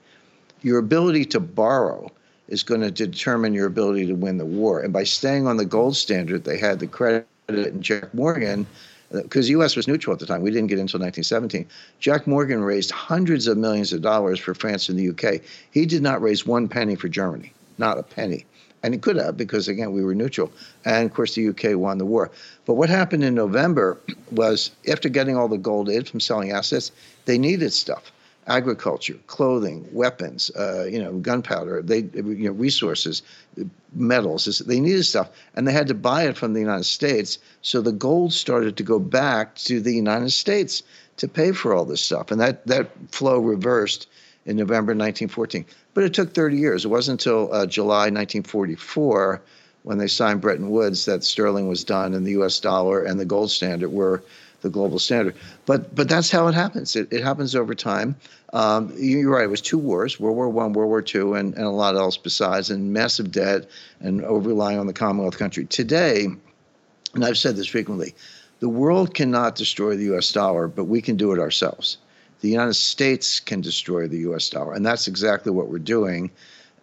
[0.63, 2.11] Your ability to borrow."
[2.49, 4.81] Is going to determine your ability to win the war.
[4.81, 8.67] And by staying on the gold standard, they had the credit and Jack Morgan,
[9.11, 9.77] because the U.S.
[9.77, 10.43] was neutral at the time.
[10.43, 11.67] We didn't get until 1917.
[12.01, 15.41] Jack Morgan raised hundreds of millions of dollars for France and the UK.
[15.71, 18.45] He did not raise one penny for Germany, not a penny.
[18.83, 20.53] And he could have because, again, we were neutral.
[20.85, 22.31] And of course, the UK won the war.
[22.67, 23.99] But what happened in November
[24.31, 26.93] was after getting all the gold in from selling assets,
[27.25, 28.13] they needed stuff.
[28.47, 33.23] Agriculture, clothing, weapons, uh, you know, gunpowder, they, you know, resources,
[33.95, 34.45] metals.
[34.67, 37.39] They needed stuff, and they had to buy it from the United States.
[37.63, 40.83] So the gold started to go back to the United States
[41.17, 44.09] to pay for all this stuff, and that that flow reversed
[44.47, 45.65] in November 1914.
[45.95, 46.85] But it took 30 years.
[46.85, 49.41] It wasn't until uh, July 1944
[49.85, 52.59] when they signed Bretton Woods that sterling was done and the U.S.
[52.59, 54.23] dollar and the gold standard were
[54.65, 55.37] the global standard.
[55.67, 56.97] But but that's how it happens.
[56.97, 58.17] It, it happens over time.
[58.53, 59.45] Um, you're right.
[59.45, 62.17] It was two wars: World War One, World War Two, and, and a lot else
[62.17, 63.67] besides, and massive debt
[64.01, 65.67] and over relying on the Commonwealth country.
[65.67, 66.27] Today,
[67.15, 68.15] and I've said this frequently,
[68.59, 70.33] the world cannot destroy the U.S.
[70.33, 71.99] dollar, but we can do it ourselves.
[72.41, 74.49] The United States can destroy the U.S.
[74.49, 76.31] dollar, and that's exactly what we're doing.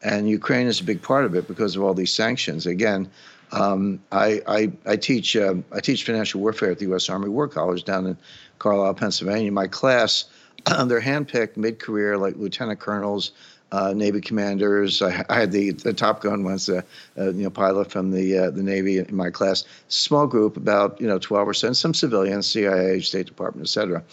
[0.03, 2.65] And Ukraine is a big part of it because of all these sanctions.
[2.65, 3.09] Again,
[3.51, 7.09] um, I, I, I, teach um, I teach financial warfare at the U.S.
[7.09, 8.17] Army War College down in
[8.59, 9.51] Carlisle, Pennsylvania.
[9.51, 10.25] My class,
[10.65, 13.31] they're handpicked mid-career, like lieutenant colonels,
[13.71, 15.01] uh, Navy commanders.
[15.01, 16.81] I, I, had the, the Top Gun once, uh,
[17.17, 19.65] uh, you know, pilot from the uh, the Navy in my class.
[19.89, 24.03] Small group, about you know 12 or so, some civilians, CIA, State Department, et cetera.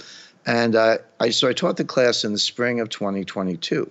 [0.47, 3.91] And I so I taught the class in the spring of 2022,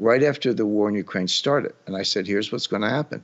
[0.00, 1.74] right after the war in Ukraine started.
[1.86, 3.22] And I said, here's what's going to happen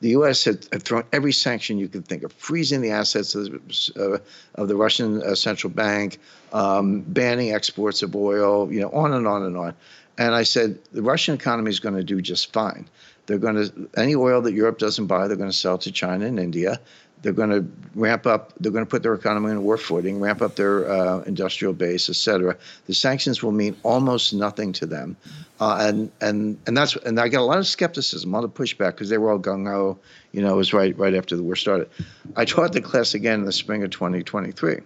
[0.00, 0.44] the U.S.
[0.44, 3.54] had, thrown every sanction you could think of, freezing the assets of,
[3.96, 4.18] uh,
[4.54, 6.18] of the Russian uh, central bank,
[6.52, 9.74] um, banning exports of oil, you know, on and on and on.
[10.18, 12.88] And I said the Russian economy is going to do just fine.
[13.26, 16.26] They're going to any oil that Europe doesn't buy, they're going to sell to China
[16.26, 16.80] and India.
[17.22, 18.52] They're going to ramp up.
[18.60, 21.74] They're going to put their economy on a war footing, ramp up their uh, industrial
[21.74, 22.56] base, et cetera.
[22.86, 25.16] The sanctions will mean almost nothing to them,
[25.60, 28.54] uh, and and and that's and I got a lot of skepticism, a lot of
[28.54, 29.98] pushback because they were all gung ho.
[30.32, 31.90] You know, it was right right after the war started.
[32.36, 34.78] I taught the class again in the spring of 2023.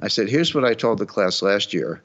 [0.00, 2.02] I said, "Here's what I told the class last year."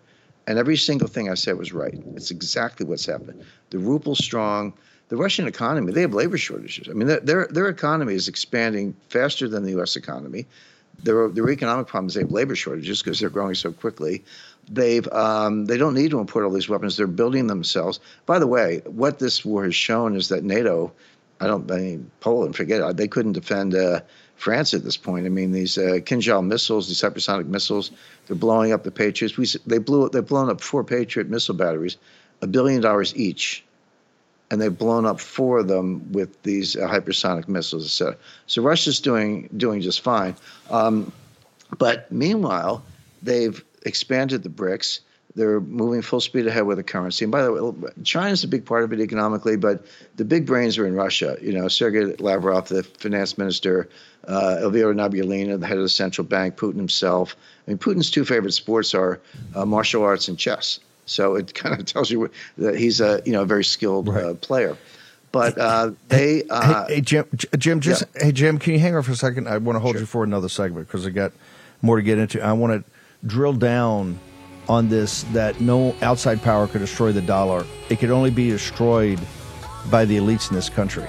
[0.47, 1.99] And every single thing I said was right.
[2.15, 3.43] It's exactly what's happened.
[3.71, 4.73] The ruble's strong
[5.09, 6.89] the Russian economy, they have labor shortages.
[6.89, 9.95] I mean, their their economy is expanding faster than the U.S.
[9.95, 10.47] economy.
[11.03, 14.23] Their their economic problems, they have labor shortages because they're growing so quickly.
[14.69, 16.97] They've um, they don't need to import all these weapons.
[16.97, 17.99] They're building themselves.
[18.25, 20.91] By the way, what this war has shown is that NATO,
[21.39, 22.97] I don't, I mean Poland, forget it.
[22.97, 23.99] They couldn't defend uh,
[24.37, 25.27] France at this point.
[25.27, 27.91] I mean, these uh, Kinzhal missiles, these hypersonic missiles,
[28.25, 29.37] they're blowing up the Patriots.
[29.37, 31.97] We they blew they've blown up four Patriot missile batteries,
[32.41, 33.63] a billion dollars each
[34.51, 38.17] and they've blown up four of them with these uh, hypersonic missiles, etc.
[38.47, 40.35] So Russia's doing doing just fine.
[40.69, 41.11] Um,
[41.77, 42.83] but meanwhile,
[43.21, 44.99] they've expanded the BRICS.
[45.35, 47.25] They're moving full speed ahead with the currency.
[47.25, 50.77] And by the way, China's a big part of it economically, but the big brains
[50.77, 51.37] are in Russia.
[51.41, 53.89] You know, Sergei Lavrov, the finance minister,
[54.27, 57.35] uh, Elvira Nabiullina, the head of the central bank, Putin himself.
[57.67, 59.19] I mean, Putin's two favorite sports are
[59.55, 60.79] uh, martial arts and chess.
[61.05, 64.23] So it kind of tells you that he's a you know a very skilled right.
[64.23, 64.77] uh, player.
[65.31, 67.25] But uh, they uh, hey, hey, Jim
[67.57, 68.23] Jim just yeah.
[68.25, 69.47] hey Jim can you hang on for a second?
[69.47, 70.01] I want to hold sure.
[70.01, 71.33] you for another segment because I got
[71.81, 72.41] more to get into.
[72.41, 72.91] I want to
[73.27, 74.19] drill down
[74.67, 77.65] on this that no outside power could destroy the dollar.
[77.89, 79.19] It could only be destroyed
[79.91, 81.07] by the elites in this country.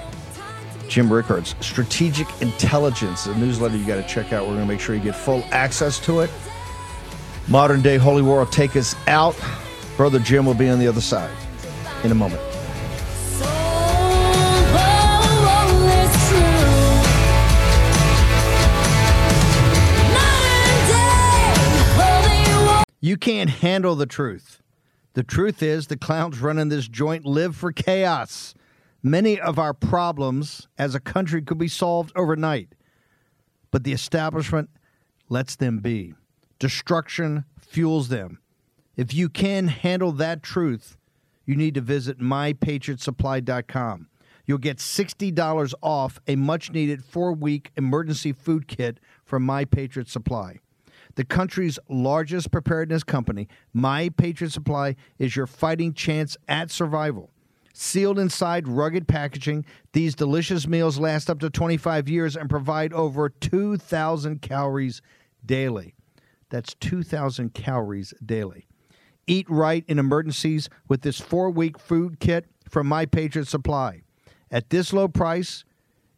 [0.87, 4.43] Jim Rickards, Strategic Intelligence, a newsletter you got to check out.
[4.43, 6.29] We're going to make sure you get full access to it.
[7.47, 9.35] Modern day holy war will take us out.
[9.97, 11.35] Brother Jim will be on the other side
[12.03, 12.39] in a moment.
[23.01, 24.61] You can't handle the truth.
[25.13, 28.53] The truth is, the clowns running this joint live for chaos.
[29.01, 32.75] Many of our problems as a country could be solved overnight,
[33.71, 34.69] but the establishment
[35.27, 36.13] lets them be.
[36.59, 38.39] Destruction fuels them.
[38.97, 40.97] If you can handle that truth,
[41.45, 44.07] you need to visit mypatriotsupply.com.
[44.47, 50.09] You'll get $60 off a much needed four week emergency food kit from My Patriot
[50.09, 50.59] Supply.
[51.13, 57.29] The country's largest preparedness company, My Patriot Supply, is your fighting chance at survival.
[57.73, 63.29] Sealed inside rugged packaging, these delicious meals last up to 25 years and provide over
[63.29, 65.03] 2,000 calories
[65.45, 65.93] daily.
[66.49, 68.67] That's 2,000 calories daily.
[69.27, 74.01] Eat right in emergencies with this four week food kit from My Patriot Supply.
[74.49, 75.65] At this low price,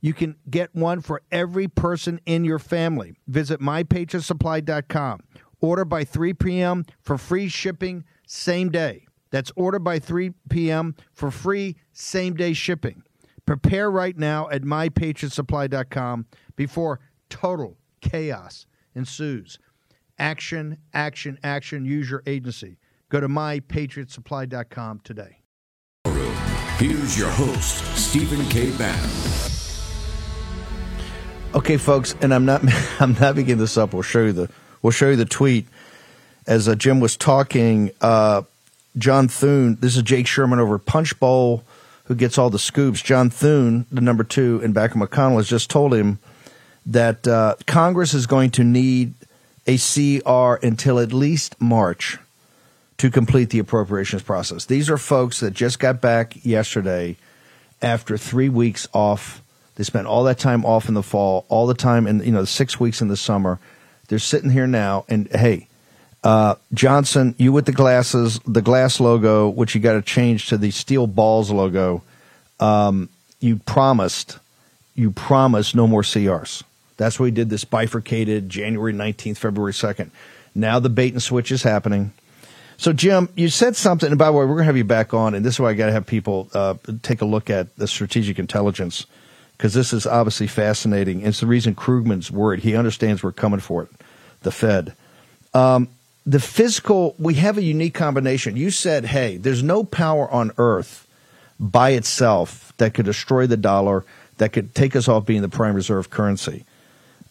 [0.01, 3.13] you can get one for every person in your family.
[3.27, 5.19] Visit mypatriotsupply.com.
[5.61, 6.85] Order by 3 p.m.
[7.01, 9.05] for free shipping same day.
[9.31, 10.95] That's order by 3 p.m.
[11.13, 13.03] for free same day shipping.
[13.45, 19.59] Prepare right now at mypatriotsupply.com before total chaos ensues.
[20.17, 21.85] Action, action, action.
[21.85, 22.77] Use your agency.
[23.09, 25.39] Go to mypatriotsupply.com today.
[26.77, 28.71] Here's your host, Stephen K.
[28.77, 29.09] Bannon.
[31.55, 32.61] Okay, folks, and I'm not
[33.01, 33.93] I'm not making this up.
[33.93, 34.49] We'll show you the
[34.81, 35.65] we'll show you the tweet
[36.47, 37.91] as uh, Jim was talking.
[37.99, 38.43] Uh,
[38.97, 41.63] John Thune, this is Jake Sherman over Punchbowl,
[42.05, 43.01] who gets all the scoops.
[43.01, 46.19] John Thune, the number two in back of McConnell, has just told him
[46.85, 49.13] that uh, Congress is going to need
[49.67, 52.17] a CR until at least March
[52.99, 54.65] to complete the appropriations process.
[54.65, 57.17] These are folks that just got back yesterday
[57.81, 59.41] after three weeks off.
[59.75, 62.45] They spent all that time off in the fall, all the time in you know
[62.45, 63.59] six weeks in the summer.
[64.09, 65.67] They're sitting here now, and hey,
[66.23, 70.57] uh, Johnson, you with the glasses, the glass logo, which you got to change to
[70.57, 72.03] the steel balls logo.
[72.59, 73.07] Um,
[73.39, 74.39] you promised,
[74.95, 76.63] you promised no more CRs.
[76.97, 80.09] That's why we did this bifurcated January 19th, February 2nd.
[80.53, 82.11] Now the bait and switch is happening.
[82.79, 85.13] So, Jim, you said something, and by the way, we're going to have you back
[85.13, 87.75] on, and this is why I got to have people uh, take a look at
[87.75, 89.05] the strategic intelligence,
[89.57, 91.19] because this is obviously fascinating.
[91.19, 92.61] It's the reason Krugman's worried.
[92.61, 93.89] He understands we're coming for it,
[94.43, 94.93] the Fed.
[95.53, 95.89] Um,
[96.25, 98.55] the physical, we have a unique combination.
[98.55, 101.05] You said, hey, there's no power on earth
[101.59, 104.05] by itself that could destroy the dollar,
[104.37, 106.63] that could take us off being the prime reserve currency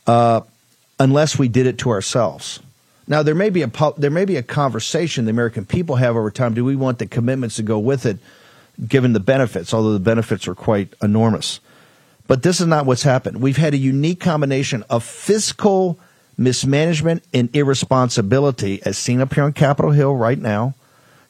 [0.06, 0.42] uh,
[1.00, 2.61] unless we did it to ourselves.
[3.08, 6.30] Now there may be a there may be a conversation the American people have over
[6.30, 6.54] time.
[6.54, 8.18] Do we want the commitments to go with it,
[8.86, 9.72] given the benefits?
[9.72, 11.60] Although the benefits are quite enormous,
[12.26, 13.40] but this is not what's happened.
[13.40, 15.98] We've had a unique combination of fiscal
[16.36, 20.74] mismanagement and irresponsibility, as seen up here on Capitol Hill right now,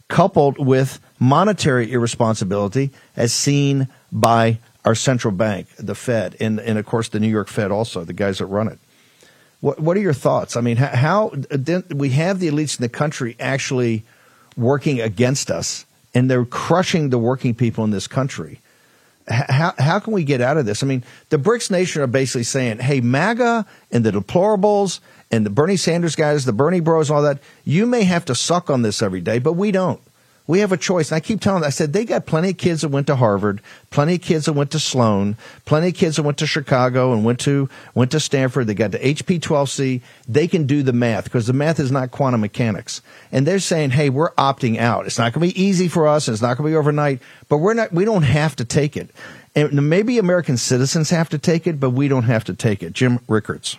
[0.08, 6.86] coupled with monetary irresponsibility, as seen by our central bank, the Fed, and, and of
[6.86, 8.78] course the New York Fed also, the guys that run it.
[9.60, 10.56] What, what are your thoughts?
[10.56, 11.32] I mean, how, how
[11.94, 14.04] we have the elites in the country actually
[14.56, 18.60] working against us, and they're crushing the working people in this country.
[19.28, 20.82] How, how can we get out of this?
[20.82, 25.50] I mean, the BRICS nation are basically saying, hey, MAGA and the deplorables and the
[25.50, 29.02] Bernie Sanders guys, the Bernie bros, all that, you may have to suck on this
[29.02, 30.00] every day, but we don't.
[30.48, 31.12] We have a choice.
[31.12, 33.16] And I keep telling them, I said, they got plenty of kids that went to
[33.16, 37.12] Harvard, plenty of kids that went to Sloan, plenty of kids that went to Chicago
[37.12, 38.66] and went to, went to Stanford.
[38.66, 40.00] They got to HP 12C.
[40.26, 43.02] They can do the math because the math is not quantum mechanics.
[43.30, 45.06] And they're saying, hey, we're opting out.
[45.06, 46.26] It's not going to be easy for us.
[46.26, 48.96] And it's not going to be overnight, but we're not, we don't have to take
[48.96, 49.10] it.
[49.54, 52.94] And maybe American citizens have to take it, but we don't have to take it.
[52.94, 53.76] Jim Rickards.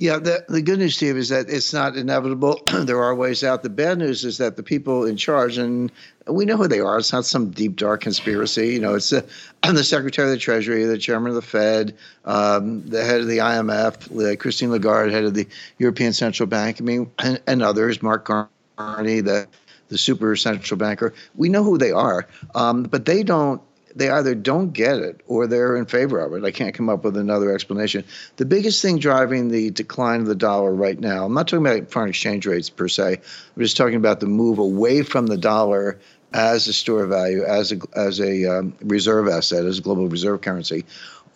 [0.00, 2.60] Yeah, the, the good news, Steve, is that it's not inevitable.
[2.84, 3.64] there are ways out.
[3.64, 5.90] The bad news is that the people in charge, and
[6.28, 6.98] we know who they are.
[6.98, 8.68] It's not some deep, dark conspiracy.
[8.68, 9.28] You know, it's the,
[9.62, 13.38] the Secretary of the Treasury, the Chairman of the Fed, um, the head of the
[13.38, 16.80] IMF, Christine Lagarde, head of the European Central Bank.
[16.80, 18.24] I mean, and, and others, Mark
[18.76, 19.48] Carney, the
[19.88, 21.14] the super central banker.
[21.34, 23.60] We know who they are, um, but they don't
[23.94, 26.44] they either don't get it or they're in favor of it.
[26.44, 28.04] I can't come up with another explanation.
[28.36, 31.90] The biggest thing driving the decline of the dollar right now, I'm not talking about
[31.90, 33.14] foreign exchange rates per se.
[33.14, 35.98] I'm just talking about the move away from the dollar
[36.32, 40.08] as a store of value, as a as a um, reserve asset, as a global
[40.08, 40.84] reserve currency,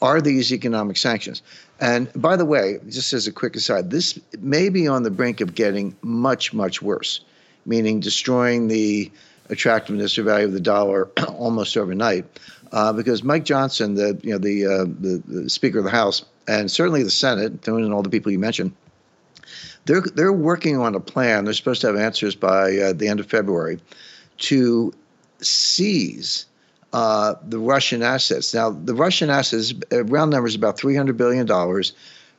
[0.02, 1.42] are these economic sanctions.
[1.80, 5.40] And by the way, just as a quick aside, this may be on the brink
[5.40, 7.20] of getting much much worse,
[7.64, 9.10] meaning destroying the
[9.52, 12.24] attractiveness or value of the dollar almost overnight.
[12.72, 16.24] Uh, because Mike Johnson, the you know the, uh, the, the Speaker of the House,
[16.48, 18.74] and certainly the Senate, and all the people you mentioned,
[19.84, 21.44] they're they're working on a plan.
[21.44, 23.78] They're supposed to have answers by uh, the end of February
[24.38, 24.92] to
[25.40, 26.46] seize
[26.94, 28.54] uh, the Russian assets.
[28.54, 31.92] Now, the Russian assets, uh, round numbers, about three hundred billion dollars.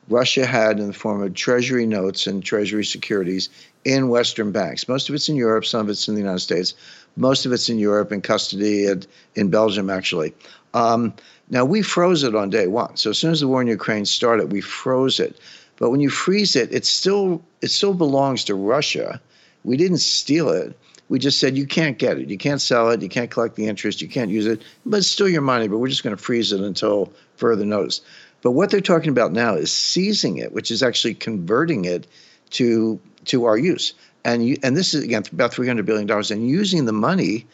[0.10, 3.50] Russia had in the form of treasury notes and treasury securities
[3.86, 4.88] in Western banks.
[4.88, 6.74] Most of it's in Europe, some of it's in the United States.
[7.16, 10.34] Most of it's in Europe in custody and in Belgium, actually.
[10.74, 11.14] Um,
[11.50, 12.98] now, we froze it on day one.
[12.98, 15.40] So as soon as the war in Ukraine started, we froze it.
[15.78, 19.22] But when you freeze it, it still it still belongs to Russia.
[19.64, 20.78] We didn't steal it.
[21.10, 22.30] We just said you can't get it.
[22.30, 23.02] You can't sell it.
[23.02, 24.02] You can't collect the interest.
[24.02, 24.62] You can't use it.
[24.86, 25.68] But it's still your money.
[25.68, 28.02] But we're just going to freeze it until further notice.
[28.42, 32.08] But what they're talking about now is seizing it, which is actually converting it
[32.52, 33.94] to to our use.
[34.26, 37.46] And you, and this is again about three hundred billion dollars, and using the money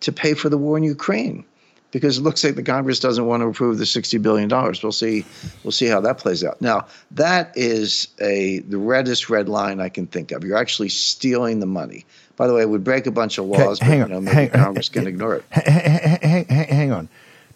[0.00, 1.44] to pay for the war in Ukraine,
[1.90, 4.82] because it looks like the Congress doesn't want to approve the sixty billion dollars.
[4.82, 5.24] We'll see.
[5.64, 6.60] We'll see how that plays out.
[6.60, 10.44] Now that is a the reddest red line I can think of.
[10.44, 12.04] You're actually stealing the money.
[12.36, 14.20] By the way, it would break a bunch of laws, hang but on, you know,
[14.20, 15.44] maybe hang, Congress hang, can ignore it.
[15.50, 17.08] Hang, hang on,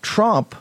[0.02, 0.54] Trump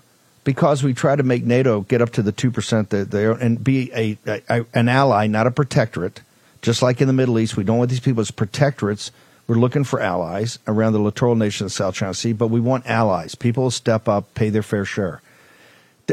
[0.43, 3.64] because we try to make NATO get up to the two percent that they and
[3.64, 6.22] be a, a, an ally, not a protectorate.
[6.66, 9.11] Just like in the Middle East, we don't want these people as protectorates.
[9.45, 12.59] We're looking for allies around the littoral nations of the South China Sea, but we
[12.59, 13.36] want allies.
[13.36, 15.22] People step up, pay their fair share.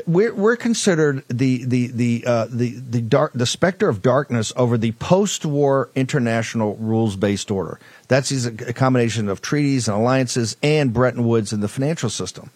[0.07, 4.77] We're, we're considered the the the uh, the the dark the specter of darkness over
[4.77, 7.81] the post-war international rules-based order.
[8.09, 12.51] That's a combination of treaties and alliances and Bretton Woods and the financial system.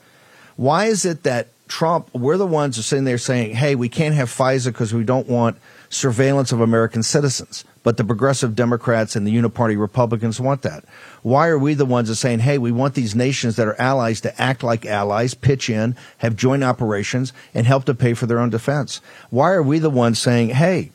[0.56, 3.88] Why is it that Trump, we're the ones who are sitting there saying, hey, we
[3.88, 5.56] can't have FISA because we don't want
[5.88, 7.64] surveillance of American citizens.
[7.86, 10.84] But the progressive Democrats and the uniparty Republicans want that.
[11.22, 14.20] Why are we the ones that saying, hey, we want these nations that are allies
[14.22, 18.40] to act like allies, pitch in, have joint operations, and help to pay for their
[18.40, 19.00] own defense?
[19.30, 20.90] Why are we the ones saying, hey,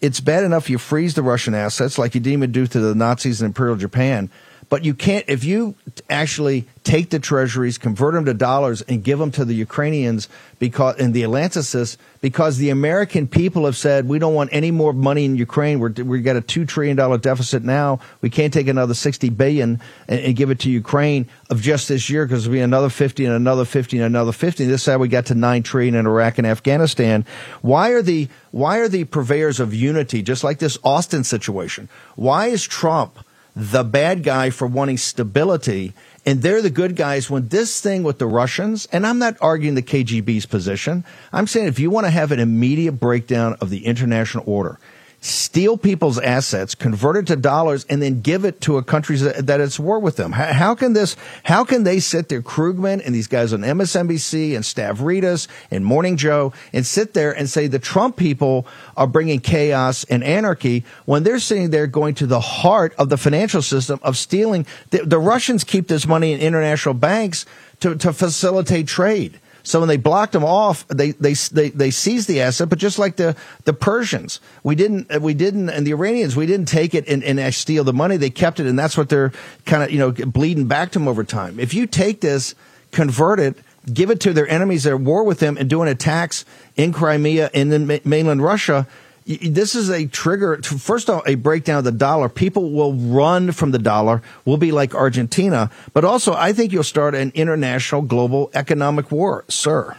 [0.00, 3.40] it's bad enough you freeze the Russian assets like you didn't do to the Nazis
[3.40, 4.28] in Imperial Japan,
[4.68, 5.74] but you can't, if you
[6.08, 10.96] actually take the treasuries, convert them to dollars, and give them to the Ukrainians because
[10.98, 15.24] in the Atlanticist, because the American people have said we don't want any more money
[15.24, 15.78] in Ukraine.
[15.78, 18.00] We're we've got a two trillion dollar deficit now.
[18.20, 22.08] We can't take another 60 billion and, and give it to Ukraine of just this
[22.08, 24.64] year because it'll be another fifty and another fifty and another fifty.
[24.64, 27.24] This side we got to nine trillion in Iraq and Afghanistan.
[27.60, 31.88] Why are the why are the purveyors of unity just like this Austin situation?
[32.16, 33.18] Why is Trump?
[33.54, 35.92] The bad guy for wanting stability
[36.24, 39.74] and they're the good guys when this thing with the Russians, and I'm not arguing
[39.74, 41.04] the KGB's position.
[41.32, 44.78] I'm saying if you want to have an immediate breakdown of the international order,
[45.22, 49.60] steal people's assets, convert it to dollars, and then give it to a country that,
[49.60, 50.32] it's war with them.
[50.32, 51.14] How, how, can this?
[51.44, 56.16] How can they sit there, Krugman and these guys on MSNBC and Stavridis and Morning
[56.16, 58.66] Joe, and sit there and say the Trump people
[58.96, 63.16] are bringing chaos and anarchy when they're sitting there going to the heart of the
[63.16, 64.66] financial system of stealing?
[64.90, 67.46] The, the Russians keep this money in international banks
[67.78, 69.38] to, to facilitate trade.
[69.62, 72.68] So when they blocked them off, they they they, they seized the asset.
[72.68, 76.46] But just like the the Persians, we didn't uh, we didn't and the Iranians, we
[76.46, 78.16] didn't take it and, and uh, steal the money.
[78.16, 79.32] They kept it, and that's what they're
[79.66, 81.60] kind of you know bleeding back to them over time.
[81.60, 82.54] If you take this,
[82.90, 83.56] convert it.
[83.92, 86.44] Give it to their enemies that are at war with them and doing attacks
[86.76, 88.86] in Crimea and in mainland Russia
[89.24, 90.60] this is a trigger.
[90.62, 92.28] First of all, a breakdown of the dollar.
[92.28, 94.22] People will run from the dollar.
[94.44, 95.70] We'll be like Argentina.
[95.92, 99.96] But also, I think you'll start an international global economic war, sir.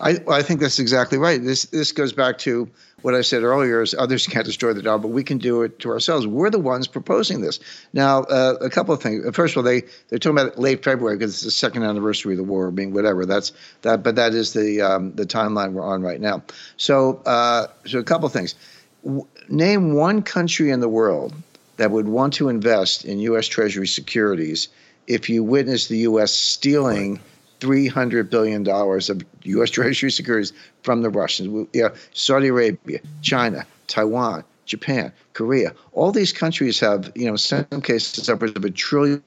[0.00, 1.42] I, I think that's exactly right.
[1.42, 2.68] This this goes back to
[3.02, 5.78] what I said earlier: is others can't destroy the dollar, but we can do it
[5.80, 6.26] to ourselves.
[6.26, 7.58] We're the ones proposing this.
[7.92, 9.24] Now, uh, a couple of things.
[9.34, 12.38] First of all, they they're talking about late February because it's the second anniversary of
[12.38, 13.26] the war, being whatever.
[13.26, 16.42] That's that, but that is the um, the timeline we're on right now.
[16.76, 18.54] So, uh, so a couple of things.
[19.04, 21.34] W- name one country in the world
[21.76, 23.46] that would want to invest in U.S.
[23.46, 24.68] Treasury securities
[25.08, 26.32] if you witness the U.S.
[26.32, 27.14] stealing.
[27.14, 27.22] Right
[27.60, 29.70] $300 billion of U.S.
[29.78, 30.52] Treasury securities
[30.82, 31.68] from the Russians.
[31.72, 35.74] Yeah, Saudi Arabia, China, Taiwan, Japan, Korea.
[35.92, 39.22] All these countries have, you know, in some cases upwards of a trillion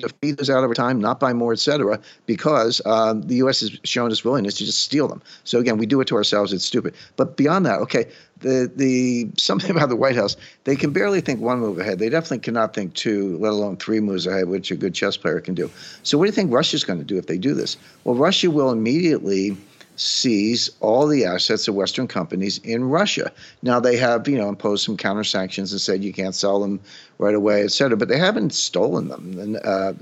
[0.00, 3.60] to feed those out over time, not buy more, et cetera, because um, the U.S.
[3.60, 5.22] has shown its willingness to just steal them.
[5.44, 6.52] So again, we do it to ourselves.
[6.52, 6.94] It's stupid.
[7.16, 8.06] But beyond that, okay,
[8.40, 11.98] the the something about the White House, they can barely think one move ahead.
[11.98, 15.40] They definitely cannot think two, let alone three moves ahead, which a good chess player
[15.40, 15.70] can do.
[16.02, 17.76] So what do you think Russia's going to do if they do this?
[18.04, 19.56] Well, Russia will immediately
[20.00, 23.30] seize all the assets of Western companies in Russia.
[23.62, 26.80] Now they have, you know, imposed some counter sanctions and said you can't sell them
[27.18, 29.38] right away, et cetera, but they haven't stolen them.
[29.38, 29.92] And, uh,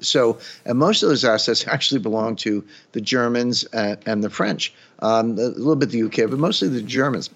[0.00, 4.72] so, and most of those assets actually belong to the Germans and, and the French,
[5.00, 7.28] um, a little bit the UK, but mostly the Germans.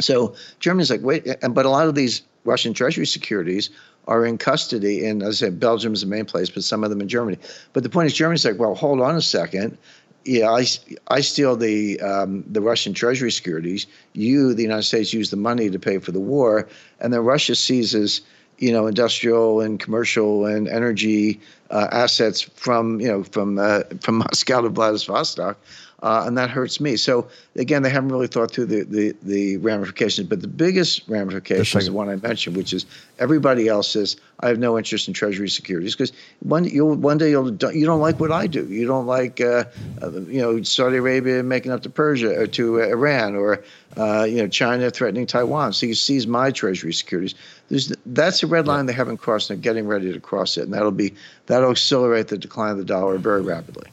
[0.00, 3.70] So Germany's like, wait, but a lot of these Russian Treasury securities
[4.06, 6.90] are in custody in, as I said, Belgium is the main place, but some of
[6.90, 7.38] them in Germany.
[7.72, 9.78] But the point is, Germany's like, well, hold on a second
[10.24, 10.64] yeah, I,
[11.08, 13.86] I steal the um, the Russian Treasury securities.
[14.14, 16.68] You, the United States, use the money to pay for the war,
[17.00, 18.22] and then Russia seizes,
[18.58, 21.40] you know, industrial and commercial and energy
[21.70, 25.58] uh, assets from you know from uh, from Moscow to Vladivostok
[26.04, 26.96] uh, and that hurts me.
[26.96, 27.26] So
[27.56, 30.28] again, they haven't really thought through the the, the ramifications.
[30.28, 32.84] But the biggest ramification is the one I mentioned, which is
[33.18, 37.30] everybody else says I have no interest in Treasury securities because one you'll one day
[37.30, 38.66] you'll you don't like what I do.
[38.66, 39.64] You don't like uh,
[40.02, 43.64] uh, you know Saudi Arabia making up to Persia or to Iran or
[43.96, 45.72] uh, you know China threatening Taiwan.
[45.72, 47.34] So you seize my Treasury securities.
[47.70, 49.48] There's, that's a red line they haven't crossed.
[49.48, 51.14] And They're getting ready to cross it, and that'll be
[51.46, 53.88] that'll accelerate the decline of the dollar very rapidly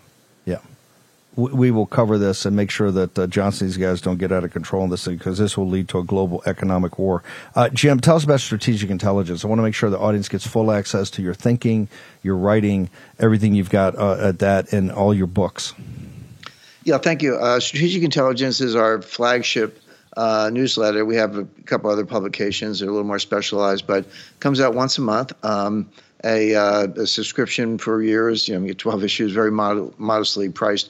[1.35, 4.43] we will cover this and make sure that uh, Johnson these guys don't get out
[4.43, 7.23] of control in this thing because this will lead to a global economic war.
[7.55, 9.45] Uh, Jim, tell us about strategic intelligence.
[9.45, 11.87] I want to make sure the audience gets full access to your thinking,
[12.21, 15.73] your writing, everything you've got uh, at that, and all your books.
[16.83, 17.35] Yeah, thank you.
[17.35, 19.81] Uh, strategic intelligence is our flagship
[20.17, 21.05] uh, newsletter.
[21.05, 24.05] We have a couple other publications that are a little more specialized, but
[24.39, 25.31] comes out once a month.
[25.45, 25.89] Um,
[26.23, 28.47] a, uh, a, subscription for years.
[28.47, 30.89] You know, get 12 issues, very mod- modestly priced.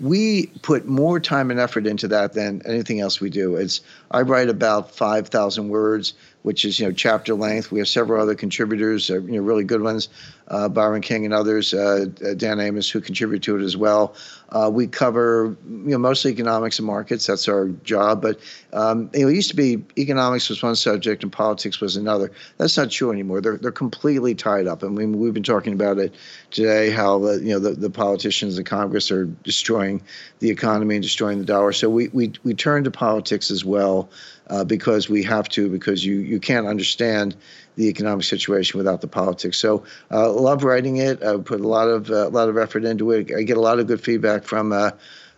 [0.00, 3.56] We put more time and effort into that than anything else we do.
[3.56, 3.80] It's
[4.10, 7.70] I write about 5,000 words which is you know chapter length.
[7.70, 10.08] We have several other contributors, uh, you know, really good ones,
[10.48, 14.14] uh, Byron King and others, uh, Dan Amos, who contribute to it as well.
[14.50, 17.26] Uh, we cover you know mostly economics and markets.
[17.26, 18.20] That's our job.
[18.20, 18.38] But
[18.72, 22.30] um, it used to be economics was one subject and politics was another.
[22.58, 23.40] That's not true anymore.
[23.40, 24.82] They're they're completely tied up.
[24.82, 26.14] And we, we've been talking about it
[26.50, 26.90] today.
[26.90, 30.02] How the you know the, the politicians in Congress are destroying
[30.40, 31.72] the economy and destroying the dollar.
[31.72, 34.10] So we we we turn to politics as well
[34.52, 37.34] uh, because we have to, because you, you can't understand
[37.76, 39.58] the economic situation without the politics.
[39.58, 41.22] So uh, love writing it.
[41.22, 43.30] I put a lot of uh, a lot of effort into it.
[43.36, 44.90] I get a lot of good feedback from uh,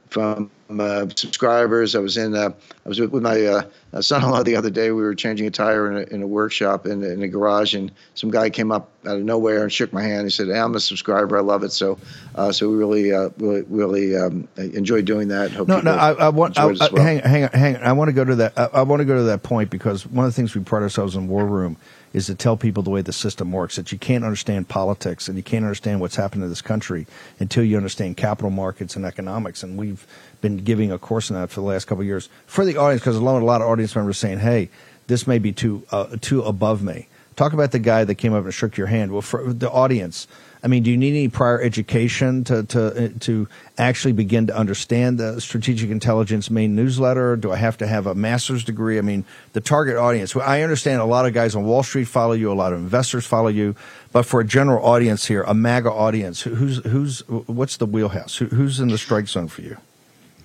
[0.09, 0.51] from
[0.81, 1.95] uh, subscribers.
[1.95, 2.51] I was in uh,
[2.85, 4.91] I was with my uh, son-in-law the other day.
[4.91, 7.91] We were changing a tire in a, in a workshop in, in a garage, and
[8.15, 10.27] some guy came up out of nowhere and shook my hand.
[10.27, 11.39] He said, hey, "I'm a subscriber.
[11.39, 11.99] I love it." So,
[12.35, 15.53] uh, so we really, uh, really, really um, enjoy doing that.
[15.53, 16.59] Hope no, no, I, I want.
[16.59, 16.89] I, well.
[16.97, 17.83] hang, hang on, hang on.
[17.83, 18.59] I want to go to that.
[18.59, 20.83] I, I want to go to that point because one of the things we pride
[20.83, 21.77] ourselves in War Room
[22.15, 25.37] is to tell people the way the system works that you can't understand politics and
[25.37, 27.07] you can't understand what's happened to this country
[27.41, 29.65] until you understand capital markets and economics.
[29.65, 30.07] And we've
[30.41, 33.01] been giving a course on that for the last couple of years for the audience
[33.01, 34.71] because a lot of audience members saying, "Hey,
[35.07, 38.45] this may be too uh, too above me." Talk about the guy that came up
[38.45, 39.11] and shook your hand.
[39.11, 40.29] Well, for the audience,
[40.65, 45.19] I mean, do you need any prior education to to to actually begin to understand
[45.19, 47.37] the strategic intelligence main newsletter?
[47.37, 48.97] Do I have to have a master's degree?
[48.97, 50.35] I mean, the target audience.
[50.35, 53.27] I understand a lot of guys on Wall Street follow you, a lot of investors
[53.27, 53.75] follow you,
[54.11, 58.37] but for a general audience here, a MAGA audience, who's who's what's the wheelhouse?
[58.37, 59.77] who's in the strike zone for you?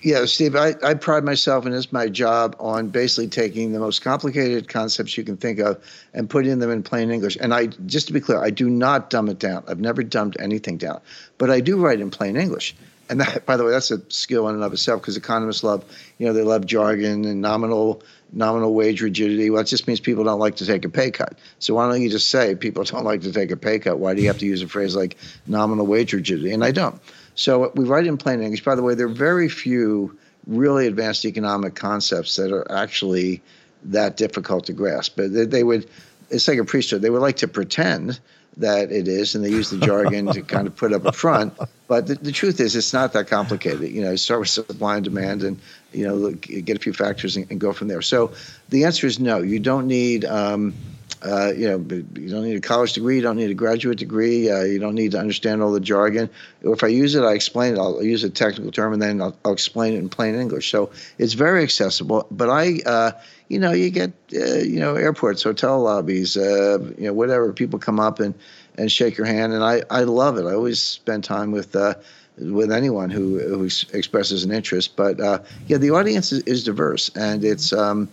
[0.02, 4.02] Yeah, Steve, I, I pride myself, and it's my job, on basically taking the most
[4.02, 5.84] complicated concepts you can think of
[6.14, 7.38] and putting them in plain English.
[7.42, 9.66] And I, just to be clear, I do not dumb it down.
[9.68, 11.02] I've never dumbed anything down,
[11.38, 12.76] but I do write in plain English.
[13.10, 15.84] And that, by the way, that's a skill in and of itself because economists love,
[16.18, 19.50] you know, they love jargon and nominal nominal wage rigidity.
[19.50, 21.38] Well, it just means people don't like to take a pay cut.
[21.58, 24.00] So why don't you just say people don't like to take a pay cut?
[24.00, 26.54] Why do you have to use a phrase like nominal wage rigidity?
[26.54, 27.02] And I don't.
[27.40, 28.66] So we write in plain English.
[28.66, 33.42] By the way, there are very few really advanced economic concepts that are actually
[33.86, 35.14] that difficult to grasp.
[35.16, 35.90] But they, they would,
[36.30, 37.02] it's like a priesthood.
[37.02, 38.20] They would like to pretend
[38.58, 41.54] that it is, and they use the jargon to kind of put up a front.
[41.88, 43.90] But the, the, truth is, it's not that complicated.
[43.90, 45.62] You know, start with supply and demand, and
[45.94, 48.02] you know, look, get a few factors and, and, go from there.
[48.02, 48.34] So
[48.68, 49.38] the answer is no.
[49.38, 50.26] You don't need.
[50.26, 50.74] Um,
[51.22, 51.78] uh, you know,
[52.16, 54.96] you don't need a college degree, you don't need a graduate degree, uh, you don't
[54.96, 56.30] need to understand all the jargon.
[56.62, 57.80] If I use it, I explain it.
[57.80, 60.72] I'll use a technical term and then I'll, I'll explain it in plain English.
[60.72, 62.26] So it's very accessible.
[62.32, 63.12] But I, uh,
[63.50, 67.52] you know, you get, uh, you know, airports, hotel lobbies, uh, you know, whatever.
[67.52, 68.34] People come up and,
[68.78, 70.46] and shake your hand, and I, I love it.
[70.46, 71.96] I always spend time with uh,
[72.38, 74.96] with anyone who who expresses an interest.
[74.96, 77.74] But uh, yeah, the audience is, is diverse, and it's.
[77.74, 78.08] Um,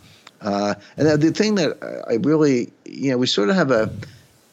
[0.47, 1.77] uh, and the thing that
[2.09, 3.93] I really, you know, we sort of have a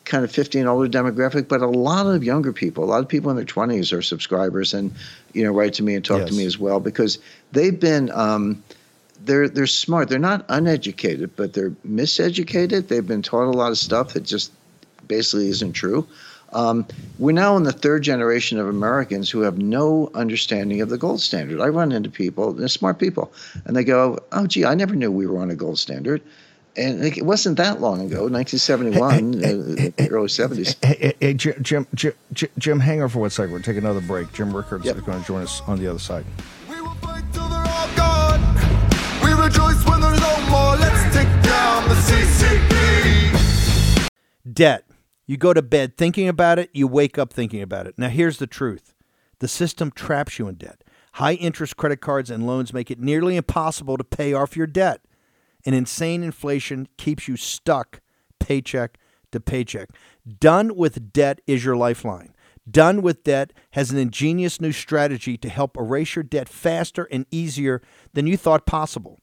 [0.06, 3.08] kind of 50 and older demographic, but a lot of younger people, a lot of
[3.08, 4.92] people in their 20s are subscribers and,
[5.34, 6.30] you know, write to me and talk yes.
[6.30, 7.20] to me as well because
[7.52, 8.62] they've been, um,
[9.26, 10.10] they're they're smart.
[10.10, 12.88] They're not uneducated, but they're miseducated.
[12.88, 14.52] They've been taught a lot of stuff that just
[15.08, 16.08] basically isn't true.
[16.54, 16.86] Um,
[17.20, 21.22] we're now in the third generation of Americans who have no understanding of the gold
[21.22, 21.60] standard.
[21.60, 23.34] I run into people, they're smart people,
[23.66, 26.22] and they go, "Oh, gee, I never knew we were on a gold standard."
[26.76, 30.76] And it wasn't that long ago, 1971, hey, hey, hey, early 70s.
[30.84, 32.14] Hey, Jim, Jim, Jim,
[32.58, 33.54] Jim, hang on for one second.
[33.54, 34.34] We'll take another break.
[34.34, 34.96] Jim Rickards yep.
[34.96, 36.26] is going to join us on the other side.
[36.68, 38.42] We will fight till they're all gone.
[39.24, 40.76] We rejoice when there's no more.
[40.78, 44.10] Let's take down the CCP.
[44.52, 44.84] Debt
[45.26, 47.96] you go to bed thinking about it, you wake up thinking about it.
[47.98, 48.94] Now, here's the truth
[49.40, 50.84] the system traps you in debt.
[51.14, 55.02] High interest credit cards and loans make it nearly impossible to pay off your debt.
[55.66, 58.02] And insane inflation keeps you stuck
[58.40, 58.98] paycheck
[59.32, 59.90] to paycheck.
[60.40, 62.34] Done with debt is your lifeline.
[62.70, 67.26] Done with Debt has an ingenious new strategy to help erase your debt faster and
[67.30, 67.82] easier
[68.14, 69.20] than you thought possible.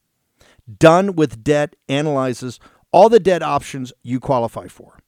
[0.77, 2.59] Done with Debt analyzes
[2.91, 4.99] all the debt options you qualify for.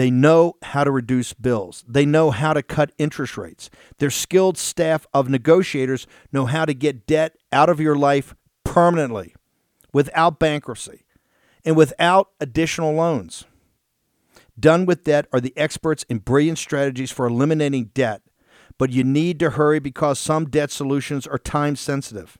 [0.00, 1.84] They know how to reduce bills.
[1.86, 3.68] They know how to cut interest rates.
[3.98, 8.34] Their skilled staff of negotiators know how to get debt out of your life
[8.64, 9.34] permanently
[9.92, 11.04] without bankruptcy
[11.66, 13.44] and without additional loans.
[14.58, 18.22] Done with Debt are the experts in brilliant strategies for eliminating debt,
[18.78, 22.38] but you need to hurry because some debt solutions are time sensitive.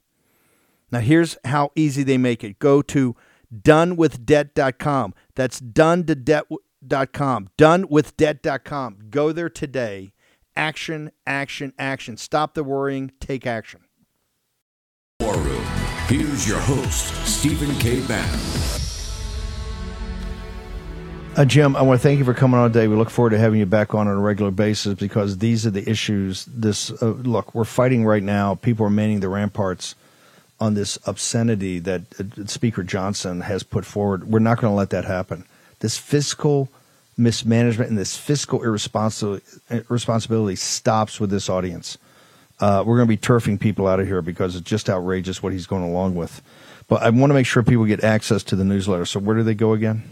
[0.90, 3.16] Now, here's how easy they make it go to
[3.54, 5.12] donewithdebt.com.
[5.34, 6.69] That's done to debt.com.
[6.84, 8.98] Donewithdebt.com.
[9.10, 10.12] Go there today.
[10.56, 12.16] Action, action, action.
[12.16, 13.82] Stop the worrying, take action.
[15.20, 15.62] War Room.
[16.08, 18.00] Here's your host, Stephen K.
[18.06, 18.40] Bannon.
[21.36, 22.88] Uh, Jim, I want to thank you for coming on today.
[22.88, 25.70] We look forward to having you back on on a regular basis because these are
[25.70, 26.44] the issues.
[26.46, 28.56] This uh, look, we're fighting right now.
[28.56, 29.94] People are manning the ramparts
[30.58, 34.28] on this obscenity that uh, Speaker Johnson has put forward.
[34.28, 35.44] We're not going to let that happen.
[35.80, 36.68] This fiscal
[37.16, 41.98] mismanagement and this fiscal irresponsibility, irresponsibility stops with this audience.
[42.60, 45.52] Uh, we're going to be turfing people out of here because it's just outrageous what
[45.52, 46.42] he's going along with.
[46.88, 49.06] But I want to make sure people get access to the newsletter.
[49.06, 50.02] So where do they go again?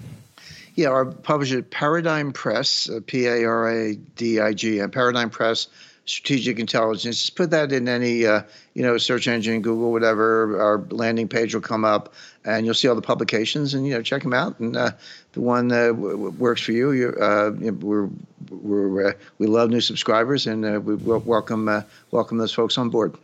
[0.77, 5.29] Yeah, our publisher Paradigm Press, uh, P A R A D I G, and Paradigm
[5.29, 5.67] Press
[6.05, 7.17] Strategic Intelligence.
[7.17, 8.43] Just put that in any uh,
[8.75, 10.61] you know search engine, Google, whatever.
[10.61, 12.15] Our landing page will come up,
[12.45, 14.61] and you'll see all the publications, and you know check them out.
[14.61, 14.93] And uh,
[15.39, 18.09] the one that w- works for you, you, uh, we're
[18.51, 22.91] we're uh, we love new subscribers, and uh, we welcome uh, welcome those folks on
[22.91, 23.15] board.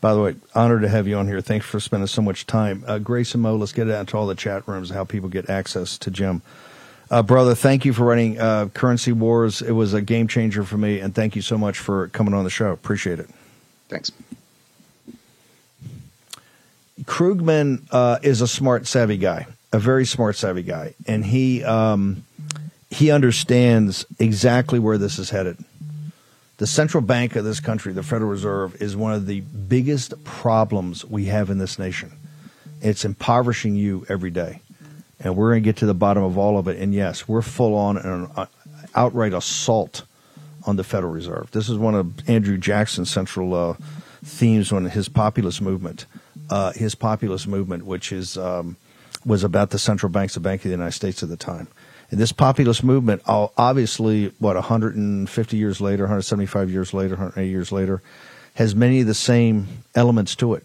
[0.00, 1.40] By the way, honored to have you on here.
[1.40, 2.84] Thanks for spending so much time.
[2.86, 5.50] Uh, Grace and Mo, let's get out to all the chat rooms, how people get
[5.50, 6.42] access to Jim.
[7.10, 9.62] Uh, brother, thank you for running uh, Currency Wars.
[9.62, 12.44] It was a game changer for me, and thank you so much for coming on
[12.44, 12.70] the show.
[12.70, 13.28] Appreciate it.
[13.88, 14.12] Thanks.
[17.02, 22.24] Krugman uh, is a smart, savvy guy, a very smart, savvy guy, and he um,
[22.90, 25.58] he understands exactly where this is headed.
[26.58, 31.04] The central bank of this country, the Federal Reserve, is one of the biggest problems
[31.04, 32.12] we have in this nation.
[32.80, 34.60] It's impoverishing you every day.
[35.18, 36.78] And we're going to get to the bottom of all of it.
[36.78, 38.46] And yes, we're full on an uh,
[38.94, 40.02] outright assault
[40.64, 41.50] on the Federal Reserve.
[41.50, 43.74] This is one of Andrew Jackson's central uh,
[44.22, 46.06] themes on his populist movement.
[46.48, 48.76] Uh, his populist movement, which is um,
[49.24, 51.68] was about the central banks, the Bank of the United States at the time.
[52.10, 58.02] And this populist movement, obviously, what, 150 years later, 175 years later, 180 years later,
[58.54, 60.64] has many of the same elements to it.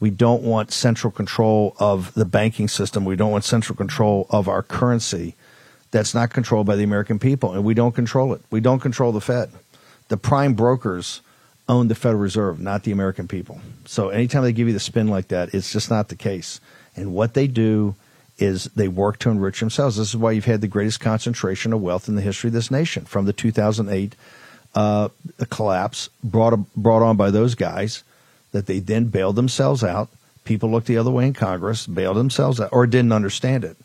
[0.00, 3.04] We don't want central control of the banking system.
[3.04, 5.34] We don't want central control of our currency
[5.90, 8.40] that's not controlled by the American people, and we don't control it.
[8.50, 9.50] We don't control the Fed.
[10.08, 11.20] The prime brokers
[11.68, 13.60] own the Federal Reserve, not the American people.
[13.84, 16.60] So anytime they give you the spin like that, it's just not the case.
[16.98, 17.94] And what they do
[18.38, 19.96] is they work to enrich themselves.
[19.96, 22.70] This is why you've had the greatest concentration of wealth in the history of this
[22.70, 24.14] nation from the 2008
[24.74, 25.08] uh,
[25.50, 28.04] collapse brought brought on by those guys
[28.52, 30.08] that they then bailed themselves out.
[30.44, 33.76] People looked the other way in Congress, bailed themselves out, or didn't understand it.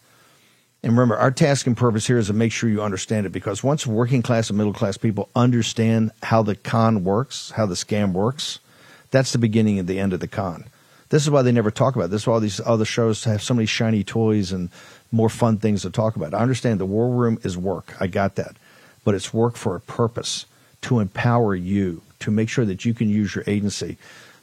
[0.83, 3.63] And remember, our task and purpose here is to make sure you understand it because
[3.63, 8.11] once working class and middle class people understand how the con works, how the scam
[8.11, 8.59] works,
[9.09, 10.65] that's the beginning and the end of the con.
[11.13, 12.07] This is why they never talk about it.
[12.07, 14.71] This is why all these other shows have so many shiny toys and
[15.11, 16.33] more fun things to talk about.
[16.33, 17.95] I understand the war room is work.
[17.99, 18.55] I got that.
[19.03, 20.47] But it's work for a purpose
[20.81, 23.97] to empower you, to make sure that you can use your agency.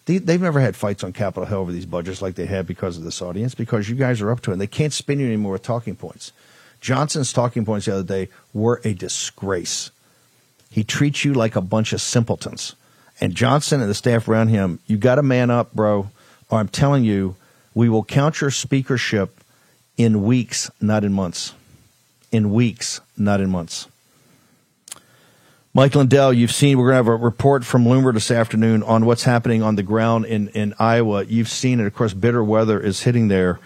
[0.05, 3.03] They've never had fights on Capitol Hill over these budgets like they have because of
[3.03, 4.55] this audience, because you guys are up to it.
[4.55, 6.31] And they can't spin you anymore with talking points.
[6.81, 9.91] Johnson's talking points the other day were a disgrace.
[10.71, 12.77] He treats you like a bunch of simpletons.
[13.21, 16.11] And Johnson and the staff around him, you got to man up, bro
[16.51, 17.37] I'm telling you,
[17.75, 19.41] we will count your speakership
[19.97, 21.55] in weeks, not in months.
[22.33, 23.87] In weeks, not in months.
[25.73, 29.07] Mike Lindell, you've seen, we're going to have a report from Loomer this afternoon on
[29.07, 31.25] what's happening on the ground in, in Iowa.
[31.25, 31.87] You've seen it.
[31.87, 33.61] Of course, bitter weather is hitting there.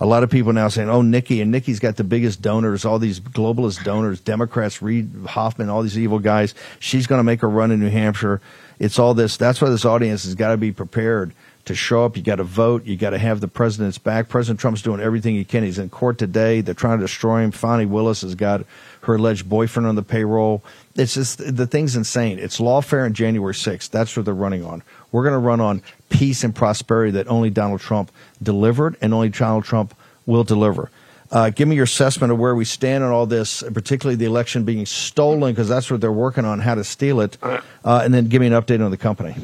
[0.00, 2.98] A lot of people now saying, oh, Nikki, and Nikki's got the biggest donors, all
[2.98, 6.54] these globalist donors, Democrats, Reid Hoffman, all these evil guys.
[6.78, 8.40] She's going to make a run in New Hampshire.
[8.78, 9.36] It's all this.
[9.36, 11.34] That's why this audience has got to be prepared
[11.70, 12.16] to show up.
[12.16, 12.84] You got to vote.
[12.84, 14.28] You got to have the president's back.
[14.28, 15.62] President Trump's doing everything he can.
[15.62, 16.60] He's in court today.
[16.60, 17.52] They're trying to destroy him.
[17.52, 18.64] Fani Willis has got
[19.02, 20.62] her alleged boyfriend on the payroll.
[20.96, 22.38] It's just the thing's insane.
[22.38, 23.90] It's lawfare on January 6th.
[23.90, 24.82] That's what they're running on.
[25.12, 28.10] We're going to run on peace and prosperity that only Donald Trump
[28.42, 29.94] delivered and only Donald Trump
[30.26, 30.90] will deliver.
[31.30, 34.64] Uh, give me your assessment of where we stand on all this, particularly the election
[34.64, 38.26] being stolen, because that's what they're working on, how to steal it, uh, and then
[38.26, 39.36] give me an update on the company.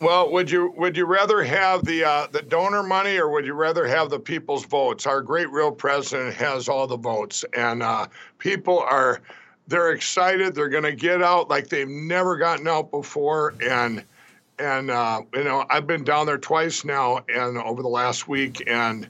[0.00, 3.52] Well, would you would you rather have the uh, the donor money or would you
[3.52, 5.06] rather have the people's votes?
[5.06, 8.06] Our great real president has all the votes, and uh,
[8.38, 9.20] people are
[9.68, 10.54] they're excited.
[10.54, 14.02] They're going to get out like they've never gotten out before, and
[14.58, 18.62] and uh, you know I've been down there twice now, and over the last week,
[18.66, 19.06] and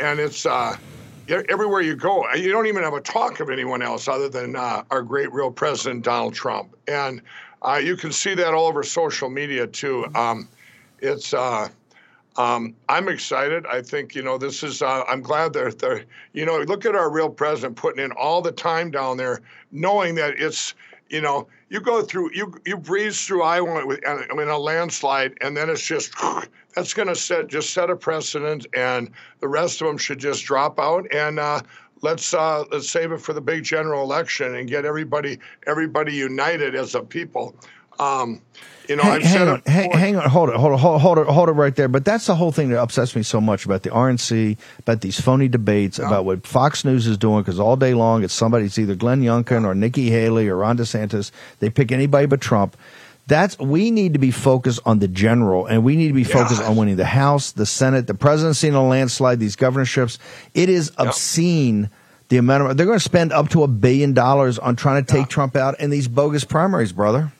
[0.00, 0.74] and it's uh,
[1.28, 4.84] everywhere you go, you don't even have a talk of anyone else other than uh,
[4.90, 7.20] our great real president Donald Trump, and
[7.62, 10.06] uh, you can see that all over social media too.
[10.14, 10.48] Um,
[11.00, 11.68] it's uh,
[12.36, 13.66] um, I'm excited.
[13.66, 14.82] I think you know this is.
[14.82, 16.04] Uh, I'm glad they're, they're.
[16.32, 19.40] You know, look at our real president putting in all the time down there,
[19.72, 20.74] knowing that it's.
[21.08, 25.56] You know, you go through, you you breeze through Iowa with, in a landslide, and
[25.56, 26.14] then it's just
[26.76, 30.44] that's going to set just set a precedent, and the rest of them should just
[30.44, 31.38] drop out and.
[31.38, 31.60] Uh,
[32.02, 36.74] let's uh, let's save it for the big general election and get everybody everybody united
[36.74, 37.54] as a people.
[37.98, 38.40] Um,
[38.88, 41.48] you know, hang, hang on, hang, hang, on, hold it, hold it, hold it, hold
[41.48, 41.86] it, right there.
[41.86, 45.20] But that's the whole thing that upsets me so much about the RNC, about these
[45.20, 46.06] phony debates, yeah.
[46.06, 47.42] about what Fox News is doing.
[47.42, 50.78] Because all day long, it's somebody, it's either Glenn Youngkin or Nikki Haley or Ron
[50.78, 51.30] DeSantis.
[51.60, 52.76] They pick anybody but Trump.
[53.30, 56.60] That's we need to be focused on the general, and we need to be focused
[56.60, 60.18] on winning the House, the Senate, the presidency in a landslide, these governorships.
[60.52, 61.90] It is obscene
[62.28, 65.12] the amount of they're going to spend up to a billion dollars on trying to
[65.12, 65.28] take yeah.
[65.28, 67.30] Trump out in these bogus primaries, brother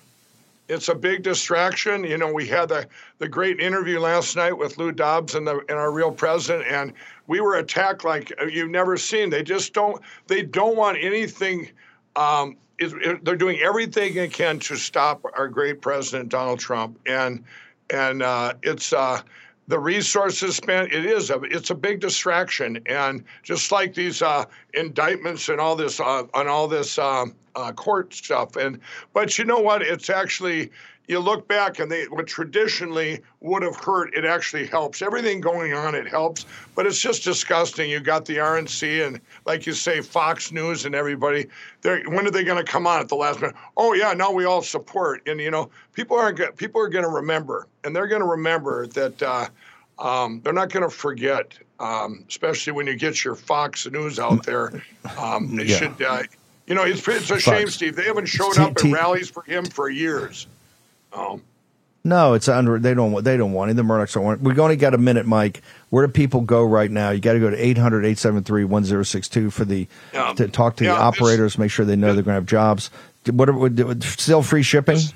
[0.68, 2.04] it's a big distraction.
[2.04, 2.86] You know, we had the,
[3.18, 6.92] the great interview last night with Lou Dobbs and, the, and our real president, and
[7.26, 9.30] we were attacked like you've never seen.
[9.30, 11.70] They just don't they don't want anything.
[12.14, 17.44] Um, it, they're doing everything they can to stop our great president Donald Trump, and
[17.90, 19.20] and uh, it's uh,
[19.68, 20.92] the resources spent.
[20.92, 25.76] It is a it's a big distraction, and just like these uh, indictments and all
[25.76, 26.98] this uh, on all this.
[26.98, 28.56] Um, uh, court stuff.
[28.56, 28.80] And
[29.12, 29.82] but you know what?
[29.82, 30.70] It's actually
[31.10, 35.02] you look back and they what traditionally would have hurt, it actually helps.
[35.02, 36.46] Everything going on, it helps,
[36.76, 37.90] but it's just disgusting.
[37.90, 41.46] You got the RNC and, like you say, Fox News and everybody.
[41.82, 43.56] They're, when are they going to come on at the last minute?
[43.76, 45.26] Oh yeah, now we all support.
[45.26, 48.86] And you know, people aren't people are going to remember, and they're going to remember
[48.88, 49.22] that.
[49.22, 49.48] Uh,
[49.98, 54.46] um, they're not going to forget, um, especially when you get your Fox News out
[54.46, 54.82] there.
[55.18, 55.76] Um, they yeah.
[55.76, 56.00] should.
[56.00, 56.22] Uh,
[56.66, 57.96] you know, it's, it's a shame, Steve.
[57.96, 60.46] They haven't showed up at rallies for him for years.
[61.12, 61.42] Um,
[62.02, 62.78] no, it's under.
[62.78, 63.22] They don't.
[63.22, 63.74] They don't want it.
[63.74, 64.44] The Murdochs don't want it.
[64.44, 65.60] We've only got a minute, Mike.
[65.90, 67.10] Where do people go right now?
[67.10, 71.58] You got to go to 800-873-1062 for the yeah, to talk to yeah, the operators.
[71.58, 72.90] Make sure they know they're going to have jobs.
[73.30, 74.94] What would still free shipping?
[74.94, 75.12] This,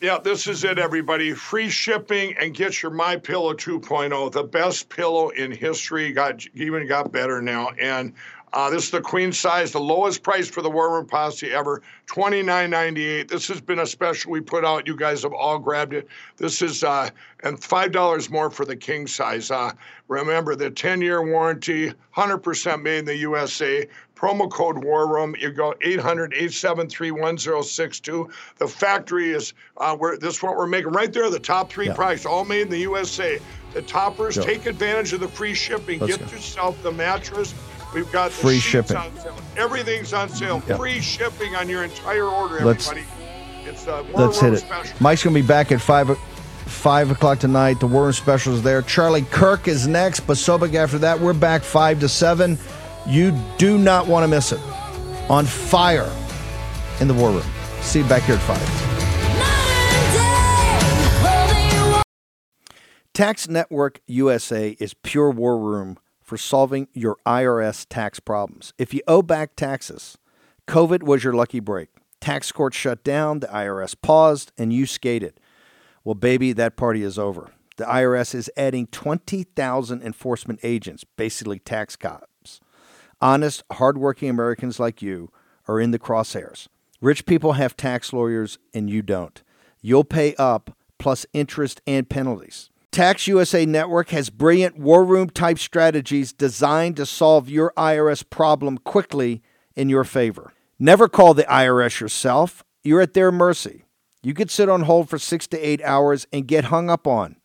[0.00, 1.32] yeah, this is it, everybody.
[1.32, 6.12] Free shipping and get your My Pillow 2.0, the best pillow in history.
[6.12, 8.12] Got even got better now, and
[8.56, 11.82] uh, this is the queen size, the lowest price for the War Room Posse ever,
[12.06, 13.28] twenty nine ninety eight.
[13.28, 14.86] This has been a special we put out.
[14.86, 16.08] You guys have all grabbed it.
[16.38, 17.10] This is uh,
[17.42, 19.50] and five dollars more for the king size.
[19.50, 19.72] Uh,
[20.08, 23.86] remember the ten year warranty, hundred percent made in the USA.
[24.14, 25.36] Promo code War Room.
[25.38, 28.30] You go 800-873-1062.
[28.56, 31.28] The factory is uh, where this is what we're making right there.
[31.28, 31.94] The top three yeah.
[31.94, 33.38] price, all made in the USA.
[33.74, 36.00] The toppers, take advantage of the free shipping.
[36.00, 36.32] Let's Get go.
[36.34, 37.52] yourself the mattress
[37.96, 38.98] We've got free shipping.
[39.56, 40.62] Everything's on sale.
[40.68, 40.76] Yep.
[40.76, 43.06] Free shipping on your entire order, everybody.
[43.64, 44.58] Let's, it's uh, let's hit it.
[44.58, 44.94] Special.
[45.00, 47.80] Mike's going to be back at 5, 5 o'clock tonight.
[47.80, 48.82] The War Room Special is there.
[48.82, 50.26] Charlie Kirk is next.
[50.26, 51.18] Posobiec after that.
[51.18, 52.58] We're back 5 to 7.
[53.06, 54.60] You do not want to miss it.
[55.30, 56.12] On fire
[57.00, 57.46] in the War Room.
[57.80, 58.86] See you back here at 5.
[63.14, 68.74] Tax Network USA is pure war room for solving your IRS tax problems.
[68.76, 70.18] If you owe back taxes,
[70.66, 71.88] COVID was your lucky break.
[72.20, 75.38] Tax court shut down, the IRS paused, and you skated.
[76.02, 77.52] Well, baby, that party is over.
[77.76, 82.60] The IRS is adding 20,000 enforcement agents, basically tax cops.
[83.20, 85.30] Honest, hardworking Americans like you
[85.68, 86.68] are in the crosshairs.
[87.00, 89.42] Rich people have tax lawyers, and you don't.
[89.80, 92.70] You'll pay up plus interest and penalties.
[92.96, 98.78] Tax USA Network has brilliant war room type strategies designed to solve your IRS problem
[98.78, 99.42] quickly
[99.74, 100.54] in your favor.
[100.78, 103.84] Never call the IRS yourself, you're at their mercy.
[104.22, 107.36] You could sit on hold for six to eight hours and get hung up on,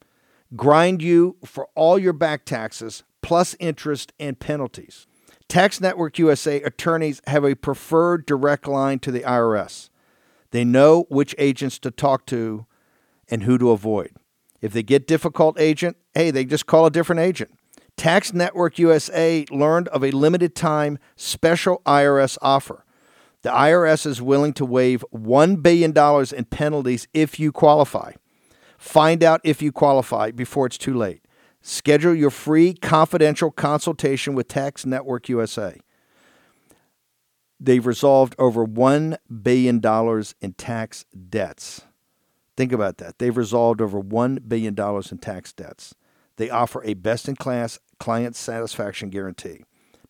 [0.55, 5.05] grind you for all your back taxes, plus interest and penalties.
[5.49, 9.89] Tax Network USA attorneys have a preferred direct line to the IRS.
[10.51, 12.67] They know which agents to talk to
[13.27, 14.11] and who to avoid.
[14.61, 17.51] If they get difficult agent, hey, they just call a different agent.
[17.97, 22.85] Tax Network USA learned of a limited time special IRS offer.
[23.41, 25.93] The IRS is willing to waive $1 billion
[26.35, 28.13] in penalties if you qualify.
[28.77, 31.25] Find out if you qualify before it's too late.
[31.61, 35.79] Schedule your free confidential consultation with Tax Network USA.
[37.59, 39.81] They've resolved over $1 billion
[40.41, 41.81] in tax debts.
[42.61, 43.17] Think about that.
[43.17, 45.95] They've resolved over $1 billion in tax debts.
[46.35, 49.63] They offer a best in class client satisfaction guarantee.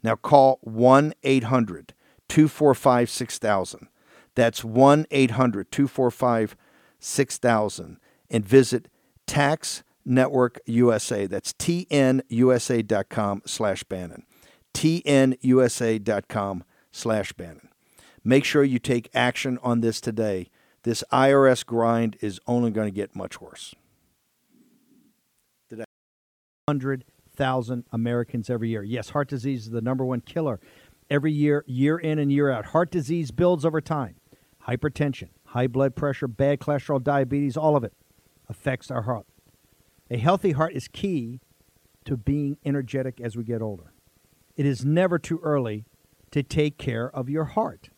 [0.04, 1.94] Now call 1 800
[2.28, 3.88] 245 6000.
[4.36, 6.58] That's 1 800 245
[7.00, 7.98] 6000
[8.30, 8.90] and visit
[9.26, 11.28] tax Network USA.
[11.28, 14.26] That's tnusa.com slash Bannon.
[14.74, 17.70] tnusa.com slash Bannon.
[18.26, 20.50] Make sure you take action on this today.
[20.84, 23.76] This IRS grind is only going to get much worse.
[26.66, 28.84] 100,000 Americans every year.
[28.84, 30.60] Yes, heart disease is the number one killer
[31.10, 32.68] every year, year in and year out.
[32.68, 34.16] Heart disease builds over time.
[34.68, 37.94] Hypertension, high blood pressure, bad cholesterol, diabetes, all of it
[38.48, 39.26] affects our heart.
[40.10, 41.42] A healthy heart is key
[42.06, 43.94] to being energetic as we get older.
[44.56, 45.86] It is never too early
[46.32, 47.90] to take care of your heart.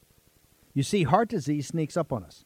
[0.74, 2.46] You see, heart disease sneaks up on us.